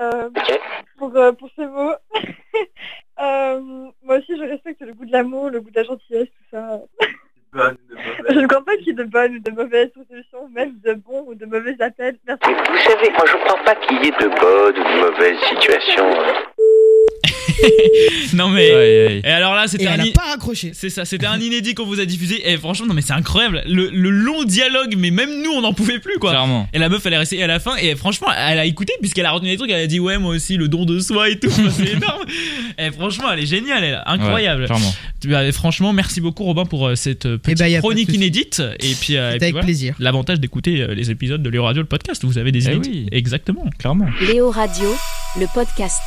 [0.00, 0.28] Euh,
[0.98, 1.94] pour, euh, pour ces mots.
[3.20, 3.60] Euh,
[4.02, 6.80] moi aussi, je respecte le goût de l'amour, le goût de la gentillesse, tout ça.
[7.54, 10.94] Je ne crois pas qu'il y ait de bonnes ou de mauvaises résolutions, même de
[10.94, 12.18] bons ou de mauvais appels.
[12.26, 12.42] Merci.
[12.48, 15.00] Mais vous savez, moi, je ne crois pas qu'il y ait de bonnes ou de
[15.00, 16.10] mauvaises situations.
[18.34, 19.20] Non mais Aïe, aïe.
[19.24, 20.72] et alors là c'était un elle a pas raccroché.
[20.74, 23.62] c'est ça, c'était un inédit qu'on vous a diffusé et franchement non mais c'est incroyable
[23.66, 26.30] le, le long dialogue mais même nous on n'en pouvait plus quoi.
[26.30, 26.68] Clairement.
[26.72, 29.26] Et la meuf, elle est restée à la fin et franchement, elle a écouté puisqu'elle
[29.26, 29.70] a retenu des trucs.
[29.70, 31.50] Elle a dit ouais, moi aussi, le don de soi et tout.
[31.70, 32.24] C'est énorme.
[32.78, 34.66] Et franchement, elle est géniale, elle, incroyable.
[34.70, 34.78] Ouais,
[35.26, 38.12] bah, franchement, merci beaucoup Robin pour euh, cette euh, petite bah, a pas de chronique
[38.12, 38.62] inédite.
[38.80, 39.64] Et puis, euh, et C'était puis avec voilà.
[39.64, 39.94] plaisir.
[39.98, 42.24] L'avantage d'écouter euh, les épisodes de Léo Radio, le podcast.
[42.24, 43.06] Vous avez des Eh oui.
[43.12, 43.64] Exactement.
[43.78, 44.08] Clairement.
[44.20, 44.94] Léo Radio,
[45.38, 46.00] le podcast.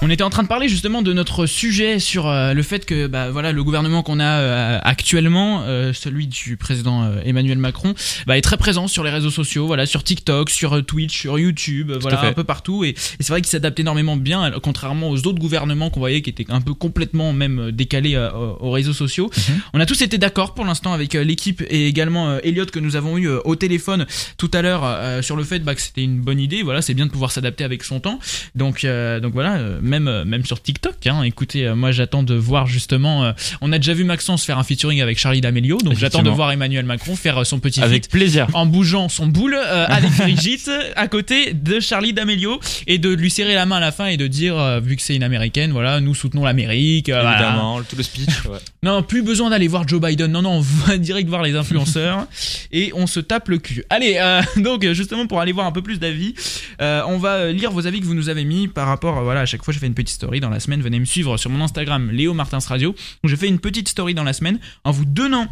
[0.00, 3.08] On était en train de parler justement de notre sujet sur euh, le fait que
[3.08, 8.38] bah, voilà le gouvernement qu'on a euh, actuellement, euh, celui du président Emmanuel Macron, bah,
[8.38, 12.22] est très présent sur les réseaux sociaux, voilà sur TikTok, sur Twitch, sur YouTube, voilà
[12.22, 12.84] un peu partout.
[12.84, 16.30] Et, et c'est vrai qu'il s'adapte énormément bien, contrairement aux autres gouvernements qu'on voyait qui
[16.30, 18.16] étaient un peu complètement même décalés
[18.60, 19.30] aux réseaux sociaux.
[19.36, 19.60] Mhm.
[19.72, 23.18] On a tous été d'accord pour l'instant avec l'équipe et également Elliot que nous avons
[23.18, 24.06] eu au téléphone
[24.36, 26.62] tout à l'heure sur le fait bah, que c'était une bonne idée.
[26.62, 28.20] Voilà, c'est bien de pouvoir s'adapter avec son temps.
[28.54, 29.58] Donc, donc voilà,
[29.88, 31.06] même, euh, même sur TikTok.
[31.06, 31.22] Hein.
[31.22, 33.24] Écoutez, euh, moi j'attends de voir justement.
[33.24, 36.30] euh, on a déjà vu Maxence faire un featuring avec Charlie D'Amelio, donc j'attends de
[36.30, 38.46] voir Emmanuel Macron faire son petit Avec feat plaisir.
[38.54, 43.54] en bougeant son boule avec Brigitte à côté de Charlie D'Amelio et de lui serrer
[43.54, 46.14] la main à la fin et de dire, vu que c'est une américaine, voilà, nous
[46.14, 47.08] soutenons l'Amérique.
[47.10, 47.32] voilà.
[47.32, 48.44] Évidemment, tout le speech.
[48.46, 48.58] ouais.
[48.82, 50.30] Non, plus besoin d'aller voir Joe Biden.
[50.30, 52.26] Non, non, on va direct voir les influenceurs
[52.72, 53.84] et on se tape le cul.
[53.90, 56.34] Allez, euh, donc justement pour aller voir un peu plus d'avis,
[56.80, 59.22] euh, on va lire vos avis que vous nous avez mis par rapport.
[59.22, 60.82] voilà, à chaque fois je fais une petite story dans la semaine.
[60.82, 62.96] Venez me suivre sur mon Instagram Léo Martins Radio.
[63.22, 65.46] où Je fais une petite story dans la semaine en vous donnant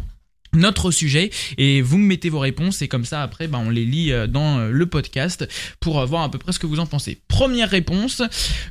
[0.51, 3.85] notre sujet et vous me mettez vos réponses et comme ça après bah, on les
[3.85, 5.47] lit euh, dans euh, le podcast
[5.79, 7.21] pour euh, voir à peu près ce que vous en pensez.
[7.29, 8.21] Première réponse,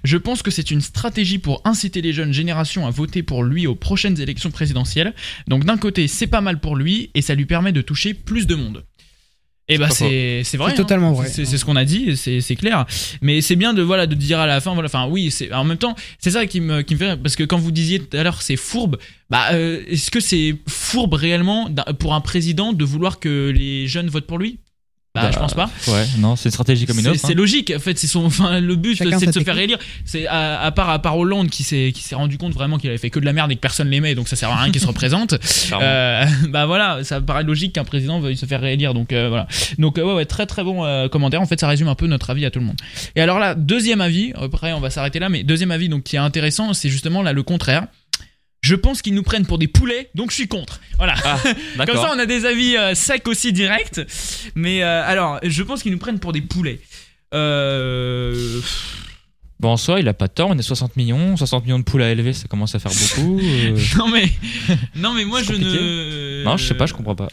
[0.05, 3.67] je pense que c'est une stratégie pour inciter les jeunes générations à voter pour lui
[3.67, 5.15] aux prochaines élections présidentielles.
[5.49, 8.47] Donc d'un côté c'est pas mal pour lui et ça lui permet de toucher plus
[8.47, 8.85] de monde.
[9.69, 10.71] Et bah pas c'est c'est vrai.
[10.71, 11.29] C'est totalement vrai.
[11.29, 12.87] C'est ce qu'on a dit, c'est c'est clair.
[13.21, 15.65] Mais c'est bien de voilà de dire à la fin voilà enfin oui c'est en
[15.65, 18.17] même temps c'est ça qui me qui me fait parce que quand vous disiez tout
[18.17, 18.97] à l'heure c'est fourbe
[19.29, 24.09] bah euh, est-ce que c'est fourbe réellement pour un président de vouloir que les jeunes
[24.09, 24.59] votent pour lui?
[25.17, 25.71] Bah, Bah, je pense pas.
[25.89, 27.21] Ouais, non, c'est une stratégie comme une autre.
[27.21, 27.37] c'est hein.
[27.37, 27.73] logique.
[27.75, 28.25] En fait, c'est son.
[28.27, 29.79] Enfin, le but, c'est de se faire élire.
[30.05, 32.91] C'est à, à part à part Hollande qui s'est qui s'est rendu compte vraiment qu'il
[32.91, 34.73] avait fait que de la merde et que personne l'aimait, donc ça sert à rien
[34.73, 35.35] qu'il se représente.
[35.83, 38.95] Euh, bah voilà, ça paraît logique qu'un président veuille se faire réélire.
[38.95, 39.47] Donc euh, voilà.
[39.79, 41.41] Donc euh, ouais, ouais, très très bon euh, commentaire.
[41.41, 42.77] En fait, ça résume un peu notre avis à tout le monde.
[43.15, 44.33] Et alors là, deuxième avis.
[44.41, 47.33] Après, on va s'arrêter là, mais deuxième avis, donc qui est intéressant, c'est justement là
[47.33, 47.87] le contraire.
[48.67, 50.81] Je pense qu'ils nous prennent pour des poulets, donc je suis contre.
[50.97, 51.15] Voilà.
[51.25, 51.39] Ah,
[51.87, 54.01] Comme ça, on a des avis euh, secs aussi directs.
[54.57, 56.81] Mais euh, alors, je pense qu'ils nous prennent pour des poulets.
[57.33, 58.61] Euh...
[59.61, 60.51] Bon, en soi, il a pas tort.
[60.51, 61.37] On est 60 millions.
[61.37, 63.39] 60 millions de poules à élever, ça commence à faire beaucoup.
[63.43, 63.79] euh.
[63.99, 64.29] Non mais,
[64.97, 65.79] non mais moi je compliqué.
[65.79, 66.45] ne.
[66.45, 67.29] Non, je sais pas, je comprends pas.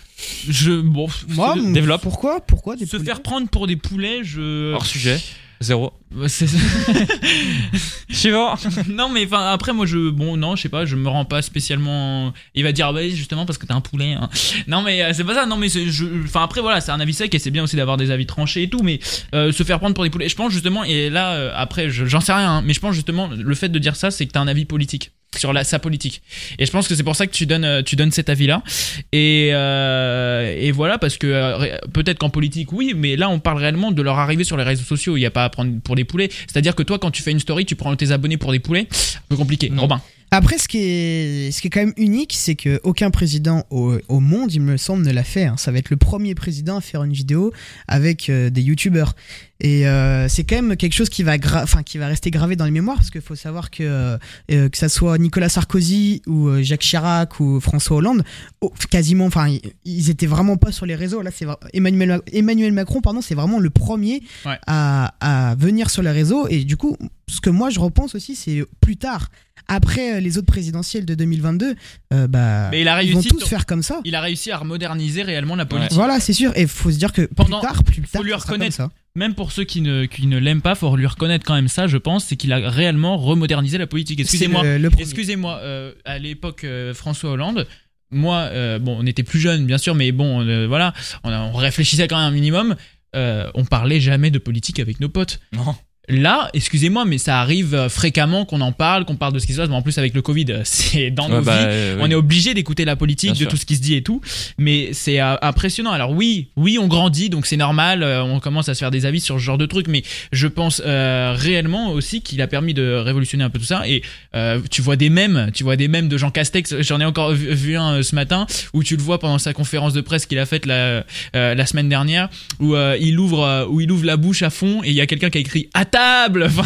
[0.47, 1.07] Je bon.
[1.29, 2.03] Moi, développe.
[2.03, 4.71] Pourquoi Pourquoi des se poules faire prendre pour des poulets, je.
[4.73, 5.19] Hors sujet.
[5.63, 5.93] Zéro.
[6.27, 6.45] C'est-
[8.09, 8.53] Suivant.
[8.89, 11.41] non mais enfin après moi je bon non je sais pas je me rends pas
[11.41, 12.33] spécialement.
[12.53, 14.13] Il va dire ah bah justement parce que t'es un poulet.
[14.13, 14.29] hein.
[14.67, 16.99] Non mais euh, c'est pas ça non mais c'est- je enfin après voilà c'est un
[16.99, 18.99] avis sec et c'est bien aussi d'avoir des avis tranchés et tout mais
[19.33, 22.05] euh, se faire prendre pour des poulets je pense justement et là euh, après je-
[22.05, 24.31] j'en sais rien hein, mais je pense justement le fait de dire ça c'est que
[24.33, 26.21] t'as un avis politique sur la, sa politique
[26.59, 28.47] et je pense que c'est pour ça que tu donnes euh, tu donnes cet avis
[28.47, 28.63] là
[29.11, 33.57] et euh, et voilà parce que euh, peut-être qu'en politique oui mais là on parle
[33.59, 35.95] réellement de leur arrivée sur les réseaux sociaux il y a pas à prendre pour
[35.95, 38.11] des poulets c'est à dire que toi quand tu fais une story tu prends tes
[38.11, 39.83] abonnés pour des poulets un peu compliqué Non.
[39.83, 43.65] Robin Après, ce qui est, ce qui est quand même unique, c'est que aucun président
[43.69, 45.43] au, au monde, il me semble, ne l'a fait.
[45.45, 45.57] hein.
[45.57, 47.53] Ça va être le premier président à faire une vidéo
[47.87, 49.13] avec euh, des youtubeurs.
[49.59, 52.65] Et euh, c'est quand même quelque chose qui va, enfin, qui va rester gravé dans
[52.65, 54.17] les mémoires, parce qu'il faut savoir que euh,
[54.51, 58.23] euh, que ça soit Nicolas Sarkozy ou euh, Jacques Chirac ou François Hollande,
[58.61, 59.47] oh, quasiment, enfin,
[59.85, 61.21] ils, étaient vraiment pas sur les réseaux.
[61.21, 64.57] Là, c'est Emmanuel, Ma- Emmanuel Macron, pardon, c'est vraiment le premier Ouais.
[64.67, 65.13] à,
[65.51, 66.47] à venir sur les réseaux.
[66.49, 66.97] Et du coup,
[67.29, 69.29] ce que moi je repense aussi, c'est plus tard,
[69.69, 71.75] après euh, les autres présidentielles de 2022,
[72.13, 74.01] euh, bah, mais il a ils vont réussi tous faire comme ça.
[74.03, 76.51] il a réussi à moderniser réellement la politique Voilà, c'est sûr.
[76.57, 78.89] Et faut se dire que Pendant- plus tard, plus tard, lui ça sera comme reconnaître.
[79.15, 81.87] Même pour ceux qui ne, qui ne l'aiment pas, faut lui reconnaître quand même ça,
[81.87, 84.19] je pense, c'est qu'il a réellement remodernisé la politique.
[84.19, 84.63] Excusez-moi,
[85.01, 87.67] excusez-moi, euh, à l'époque euh, François Hollande,
[88.11, 91.41] moi, euh, bon, on était plus jeunes, bien sûr, mais bon, euh, voilà, on, a-
[91.41, 92.75] on réfléchissait quand même un minimum.
[93.15, 95.39] euh, on parlait jamais de politique avec nos potes.
[95.51, 95.75] Non.
[96.09, 99.53] Là, excusez-moi, mais ça arrive euh, fréquemment qu'on en parle, qu'on parle de ce qui
[99.53, 99.69] se passe.
[99.69, 101.65] Bon, en plus, avec le Covid, euh, c'est dans Ouais, nos bah, vies.
[101.69, 102.11] euh, On oui.
[102.11, 103.47] est obligé d'écouter la politique, Bien de sûr.
[103.49, 104.19] tout ce qui se dit et tout,
[104.57, 105.91] mais c'est impressionnant.
[105.91, 109.21] Alors oui, oui, on grandit, donc c'est normal, on commence à se faire des avis
[109.21, 112.95] sur ce genre de trucs, mais je pense euh, réellement aussi qu'il a permis de
[112.95, 113.87] révolutionner un peu tout ça.
[113.87, 114.03] Et
[114.35, 116.81] euh, tu vois des mèmes, tu vois des mèmes de Jean Castex.
[116.81, 119.93] J'en ai encore vu, vu un ce matin où tu le vois pendant sa conférence
[119.93, 122.27] de presse qu'il a faite la, euh, la semaine dernière,
[122.59, 125.29] où il ouvre, où il ouvre la bouche à fond et il y a quelqu'un
[125.29, 126.49] qui a écrit table.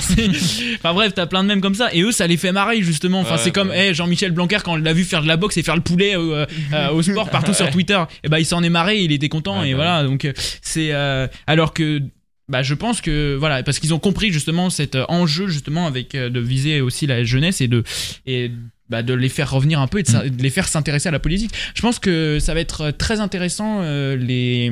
[0.78, 3.20] Enfin, bref, t'as plein de mèmes comme ça et eux ça les fait marrer justement.
[3.22, 3.90] Enfin Ouais, c'est comme ouais.
[3.90, 6.16] eh, Jean-Michel Blanquer quand on l'a vu faire de la boxe et faire le poulet
[6.16, 8.02] euh, euh, au sport partout sur Twitter.
[8.24, 10.04] Et ben il s'en est marré, il était content et bah voilà.
[10.04, 12.02] Donc euh, c'est euh, alors que
[12.50, 16.30] bah, je pense que voilà parce qu'ils ont compris justement cet enjeu justement avec euh,
[16.30, 17.84] de viser aussi la jeunesse et de
[18.26, 18.52] et
[18.90, 21.12] bah, de les faire revenir un peu et de, s'in- de les faire s'intéresser à
[21.12, 21.52] la politique.
[21.76, 24.72] Je pense que ça va être euh, très intéressant euh, les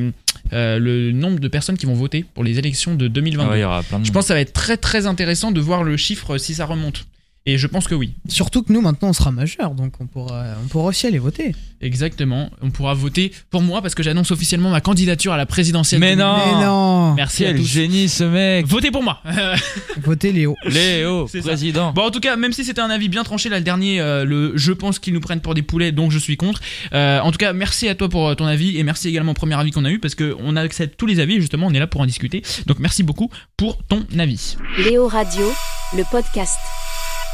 [0.53, 3.47] euh, le nombre de personnes qui vont voter pour les élections de 2022.
[3.47, 5.05] Ah ouais, il y aura plein de Je pense que ça va être très très
[5.07, 7.05] intéressant de voir le chiffre si ça remonte.
[7.47, 8.15] Et je pense que oui.
[8.27, 11.53] Surtout que nous, maintenant, on sera majeur, donc on pourra, on pourra aussi aller voter.
[11.79, 12.49] Exactement.
[12.63, 15.99] On pourra voter pour moi parce que j'annonce officiellement ma candidature à la présidentielle.
[15.99, 17.61] Mais non Mais non Merci à tous.
[17.63, 19.21] génie ce mec Votez pour moi.
[20.01, 20.55] Votez Léo.
[20.65, 21.39] Léo, ça.
[21.41, 21.93] président.
[21.93, 24.25] Bon, en tout cas, même si c'était un avis bien tranché là, le dernier, euh,
[24.25, 26.61] le je pense qu'ils nous prennent pour des poulets, donc je suis contre.
[26.93, 29.35] Euh, en tout cas, merci à toi pour euh, ton avis et merci également au
[29.35, 31.35] premier avis qu'on a eu parce que on accepte tous les avis.
[31.35, 32.41] et Justement, on est là pour en discuter.
[32.65, 34.57] Donc merci beaucoup pour ton avis.
[34.79, 35.53] Léo Radio,
[35.95, 36.57] le podcast.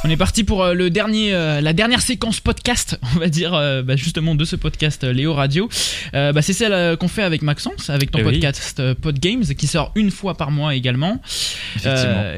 [0.03, 3.53] On est parti pour euh, le dernier, euh, la dernière séquence podcast, on va dire
[3.53, 5.69] euh, bah, justement de ce podcast euh, Léo Radio.
[6.11, 8.31] Bah, c'est celle qu'on fait avec Maxence, avec ton Eh oui.
[8.39, 11.21] podcast euh, Podgames, qui sort une fois par mois également.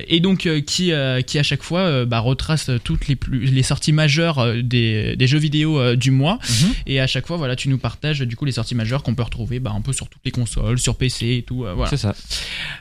[0.07, 0.91] Et donc qui,
[1.25, 5.37] qui à chaque fois bah, retrace toutes les, plus, les sorties majeures des, des jeux
[5.39, 6.39] vidéo du mois.
[6.49, 6.73] Mhm.
[6.87, 9.23] Et à chaque fois, voilà, tu nous partages du coup les sorties majeures qu'on peut
[9.23, 11.65] retrouver bah, un peu sur toutes les consoles, sur PC et tout.
[11.75, 11.89] voilà.
[11.89, 12.13] C'est ça.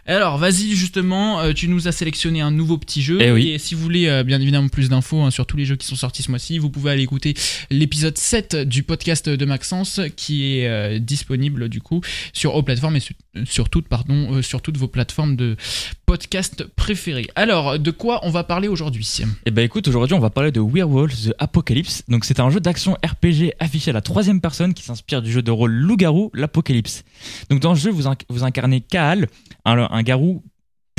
[0.07, 3.19] Alors, vas-y, justement, tu nous as sélectionné un nouveau petit jeu.
[3.21, 3.49] Eh oui.
[3.51, 5.95] Et si vous voulez, bien évidemment, plus d'infos hein, sur tous les jeux qui sont
[5.95, 7.35] sortis ce mois-ci, vous pouvez aller écouter
[7.71, 12.01] l'épisode 7 du podcast de Maxence qui est euh, disponible, du coup,
[12.33, 15.57] sur aux plateformes et su- sur toutes, pardon, euh, sur toutes vos plateformes de
[16.07, 17.29] podcast préférées.
[17.37, 19.19] Alors, de quoi on va parler aujourd'hui?
[19.47, 22.03] Et bah écoute, aujourd'hui on va parler de Werewolves The Apocalypse.
[22.09, 25.43] Donc c'est un jeu d'action RPG affiché à la troisième personne qui s'inspire du jeu
[25.43, 27.05] de rôle Loup-garou, l'Apocalypse.
[27.51, 29.29] Donc dans ce jeu, vous, inc- vous incarnez Kaal,
[29.65, 30.43] un garou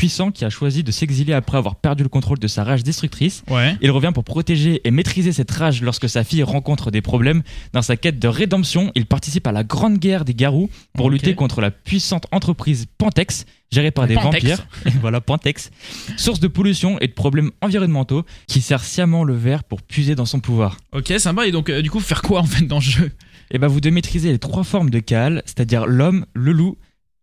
[0.04, 3.42] puissant qui a choisi de s'exiler après avoir perdu le contrôle de sa rage destructrice.
[3.50, 3.78] Ouais.
[3.80, 7.42] Il revient pour protéger et maîtriser cette rage lorsque sa fille rencontre des problèmes.
[7.72, 11.36] Dans sa quête de rédemption, il participe à la grande guerre des garous pour lutter
[11.36, 14.44] contre la puissante entreprise Pantex, gérée par des Pantex.
[14.44, 14.68] vampires.
[14.88, 15.72] Et voilà, Pantex.
[16.18, 20.26] Source de pollution et de problèmes environnementaux qui sert sciemment le verre pour puiser dans
[20.26, 20.80] son pouvoir.
[20.92, 21.48] Ok, sympa.
[21.48, 23.10] Et donc, euh, du coup, faire quoi en fait dans le jeu?
[23.52, 26.76] Et ben vous devez maîtriser les trois formes de Kaal, c'est-à-dire l'homme, le loup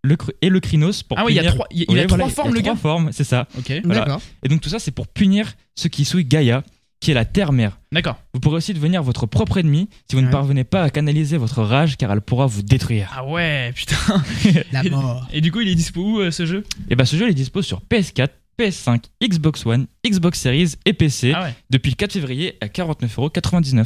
[0.02, 1.94] le et le crinos pour Ah oui, il y a trois, il y a- il
[1.94, 2.80] Oui, a voilà, trois formes, le trois gars.
[2.80, 3.46] formes, c'est ça.
[3.58, 4.00] Ok, Voilà.
[4.00, 4.22] D'accord.
[4.42, 6.62] Et donc tout ça, c'est pour punir ceux qui souillent Gaïa,
[7.00, 7.78] qui est la terre-mère.
[7.92, 8.16] d'accord.
[8.34, 10.32] Vous pourrez aussi devenir votre propre ennemi si vous ne Ouais.
[10.32, 13.10] parvenez pas à canaliser votre rage car elle pourra vous détruire.
[13.16, 13.96] Ah ouais, putain.
[14.72, 15.26] La mort.
[15.32, 16.64] Et du coup, il est dispo où euh, ce jeu?
[16.90, 20.92] Et bah ce jeu il est dispo sur PS4, PS5, Xbox One, Xbox Series et
[20.94, 21.54] PC Ah ouais.
[21.70, 23.84] depuis le 4 février à 49,99€.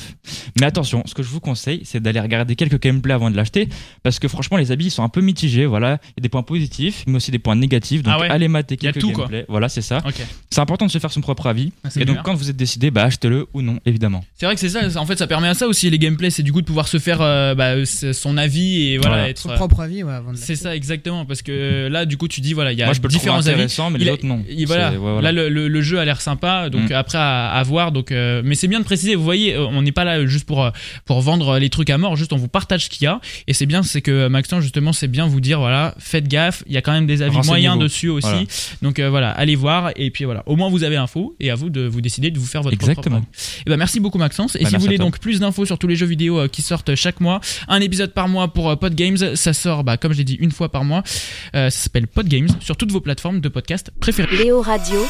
[0.61, 3.68] Mais attention, ce que je vous conseille, c'est d'aller regarder quelques gameplays avant de l'acheter
[4.03, 6.29] parce que franchement les habits ils sont un peu mitigés, voilà, il y a des
[6.29, 8.03] points positifs mais aussi des points négatifs.
[8.03, 8.31] Donc Ah ouais.
[8.31, 9.24] allez mater Il y a quelques tout, quoi.
[9.24, 10.03] gameplays, voilà, c'est ça.
[10.50, 12.22] C'est important de se faire son propre avis Ah, et donc bien.
[12.22, 14.24] quand vous êtes décidé, bah achetez-le ou non, évidemment.
[14.37, 16.42] C'est vrai que c'est ça, en fait ça permet à ça aussi les gameplays, c'est
[16.42, 19.29] du coup de pouvoir se faire euh, bah, son avis et voilà, Voilà.
[19.31, 19.38] être...
[19.40, 22.16] Son euh, propre avis, ouais, avant de C'est ça exactement, parce que euh, là du
[22.16, 23.50] coup tu dis voilà, il y a Moi je peux le différents avis.
[23.50, 24.44] intéressant mais Il les autres non.
[24.66, 25.20] Voilà, ouais, voilà.
[25.22, 26.92] là le, le- le jeu a l'air sympa, donc Mm.
[26.94, 27.90] après à, à voir.
[27.92, 30.46] Donc, euh, mais c'est bien de préciser, vous voyez, euh, on n'est pas là juste
[30.46, 30.70] pour euh,
[31.04, 33.20] pour vendre les trucs à mort, juste on vous partage ce qu'il y a.
[33.48, 36.72] Et c'est bien, c'est que Maxence justement, c'est bien vous dire voilà, faites gaffe, il
[36.72, 38.28] y a quand même des avis moyens dessus aussi.
[38.28, 38.42] Voilà.
[38.82, 41.54] Donc euh, voilà, allez voir et puis voilà, au moins vous avez l'info et à
[41.54, 43.16] vous de vous décider de vous faire votre Exactement.
[43.20, 43.62] propre avis.
[43.66, 44.56] Et ben merci beaucoup Maxence.
[44.56, 46.62] Et Bah, si vous voulez donc plus d'infos sur tous les jeux vidéo euh, qui
[46.62, 50.18] sortent chaque mois, un épisode par mois pour euh, Podgames, ça sort bah, comme je
[50.18, 51.02] l'ai dit une fois par mois.
[51.54, 54.36] Euh, ça s'appelle Podgames sur toutes vos plateformes de podcast préférées.
[54.36, 55.00] Léo Radio,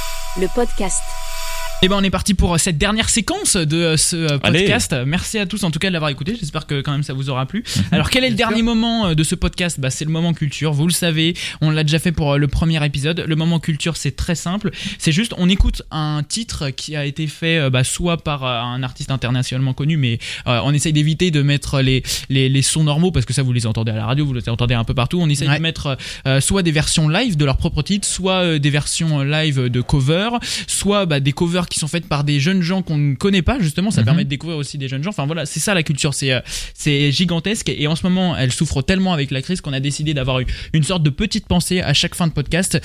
[0.41, 0.84] le podcast.
[0.85, 1.54] podcast.
[1.83, 4.61] Et ben on est parti pour euh, cette dernière séquence de euh, ce euh, Allez.
[4.61, 4.97] podcast.
[5.07, 6.35] Merci à tous en tout cas de l'avoir écouté.
[6.39, 7.63] J'espère que quand même ça vous aura plu.
[7.93, 9.79] Alors quel est le dernier moment de ce podcast?
[9.79, 10.73] Bah c'est le moment culture.
[10.73, 13.25] Vous le savez, on l'a déjà fait pour le premier épisode.
[13.27, 14.71] Le moment culture c'est très simple.
[14.99, 19.11] C'est juste on écoute un titre qui a été fait bah, soit par un artiste
[19.11, 23.27] internationalement connu, mais euh, on essaye d'éviter de mettre les, les les sons normaux parce
[23.27, 25.19] que ça vous les entendez à la radio, vous les entendez un peu partout.
[25.21, 25.59] On essaye Ouais.
[25.59, 29.21] de mettre euh, soit des versions live de leur propre titre, soit euh, des versions
[29.21, 30.31] live de cover,
[30.67, 33.59] soit bah, des covers qui sont faites par des jeunes gens qu'on ne connaît pas
[33.61, 34.05] justement ça Mhm.
[34.07, 35.11] permet de découvrir aussi des jeunes gens.
[35.11, 36.15] Enfin voilà c'est ça la culture.
[36.15, 36.41] C'est euh,
[36.75, 37.69] c'est gigantesque.
[37.69, 40.41] Et en ce moment elle souffre tellement avec la crise qu'on a décidé d'avoir
[40.73, 42.79] une sorte de petite pensée à chaque fin de podcast.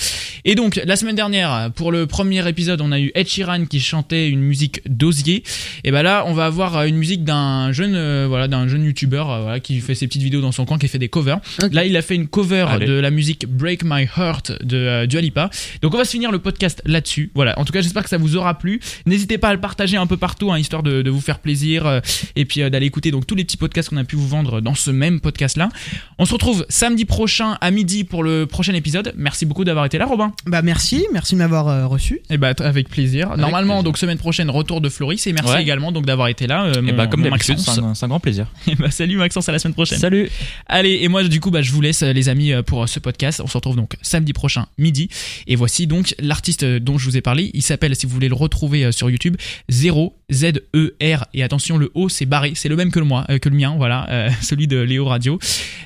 [0.45, 3.79] Et donc la semaine dernière pour le premier épisode on a eu Ed Sheeran qui
[3.79, 5.43] chantait une musique d'osier.
[5.83, 8.83] Et ben là on va avoir euh, une musique d'un jeune euh, voilà d'un jeune
[8.85, 11.39] youtubeur euh, voilà, qui fait ses petites vidéos dans son coin qui fait des covers.
[11.71, 12.85] Là il a fait une cover Allez.
[12.85, 15.49] de la musique Break My Heart de euh, Dua Lipa.
[15.81, 17.31] Donc on va se finir le podcast là-dessus.
[17.35, 17.57] Voilà.
[17.59, 18.68] En tout cas j'espère que ça vous aura plu
[19.05, 21.85] N'hésitez pas à le partager un peu partout, hein, histoire de, de vous faire plaisir
[21.85, 21.99] euh,
[22.35, 24.61] et puis euh, d'aller écouter donc tous les petits podcasts qu'on a pu vous vendre
[24.61, 25.69] dans ce même podcast-là.
[26.17, 29.13] On se retrouve samedi prochain à midi pour le prochain épisode.
[29.17, 30.31] Merci beaucoup d'avoir été là, Robin.
[30.45, 32.19] Bah merci, merci de m'avoir euh, reçu.
[32.29, 33.29] Et bah t- avec plaisir.
[33.37, 33.83] Normalement, plaisir.
[33.83, 35.61] donc semaine prochaine retour de Floris et merci Ouais.
[35.61, 36.65] également donc d'avoir été là.
[36.65, 37.79] euh, Et mon- bah comme d'habitude, Maxence.
[37.95, 38.47] c'est un, grand plaisir.
[38.67, 39.97] Et bah, salut Maxence, à la semaine prochaine.
[39.99, 40.29] Salut.
[40.67, 43.41] Allez, et moi du coup, bah, je vous laisse les amis pour ce podcast.
[43.43, 45.09] On se retrouve donc samedi prochain midi.
[45.47, 47.49] Et voici donc l'artiste dont je vous ai parlé.
[47.53, 49.37] Il s'appelle, si vous voulez le retrouver euh, sur YouTube.
[49.69, 53.05] 0 Z E R et attention le O c'est barré, c'est le même que le
[53.05, 55.39] moi, euh, que le mien, voilà, euh, celui de Léo Radio.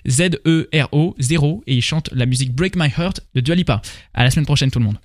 [0.08, 3.56] Z E R O 0 et il chante la musique Break My Heart de Dua
[3.56, 3.82] Lipa.
[4.14, 4.98] À la semaine prochaine tout le monde.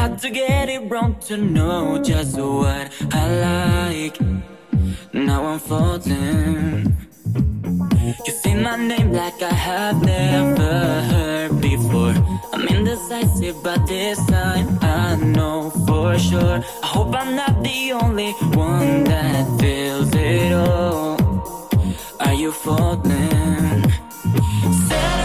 [0.00, 4.16] Had to get it wrong to know just what I like.
[5.12, 6.96] Now I'm falling.
[8.24, 12.14] You say my name like I have never heard before.
[12.54, 16.64] I'm indecisive, but this time I know for sure.
[16.82, 21.18] I hope I'm not the only one that feels it all.
[22.20, 23.84] Are you falling?
[24.88, 25.19] Say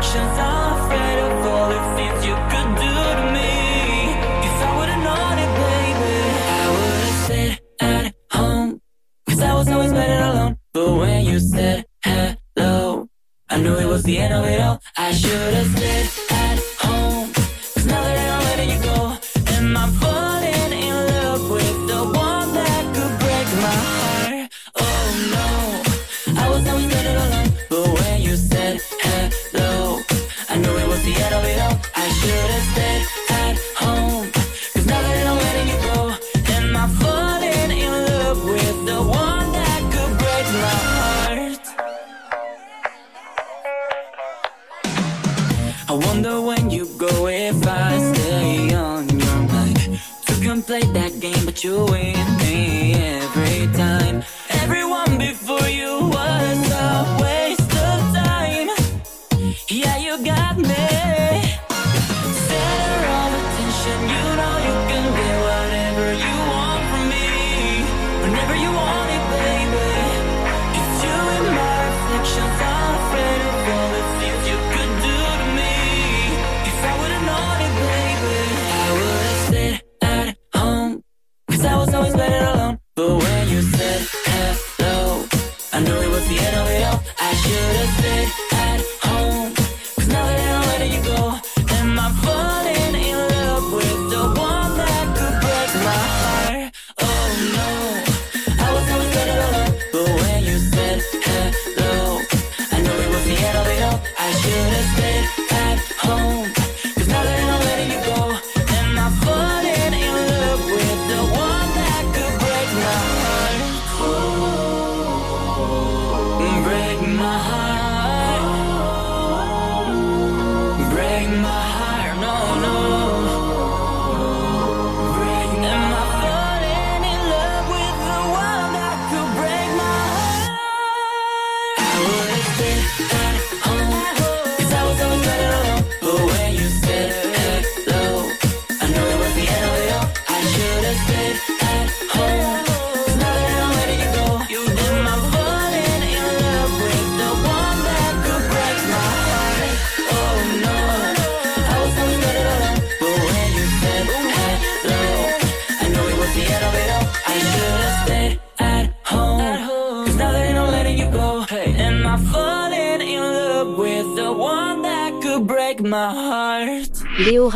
[0.00, 3.50] I'm afraid of all the things you could do to me
[4.46, 6.16] If I would've known it, baby
[6.54, 8.14] I would've stayed at
[9.40, 10.56] I was always better alone.
[10.72, 13.08] But when you said hello
[13.50, 14.80] I knew it was the end of it all.
[14.96, 16.27] I should've stayed
[31.18, 31.32] get.
[31.94, 33.17] I should've stayed.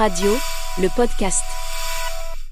[0.02, 0.36] Radio,
[0.78, 1.61] le podcast.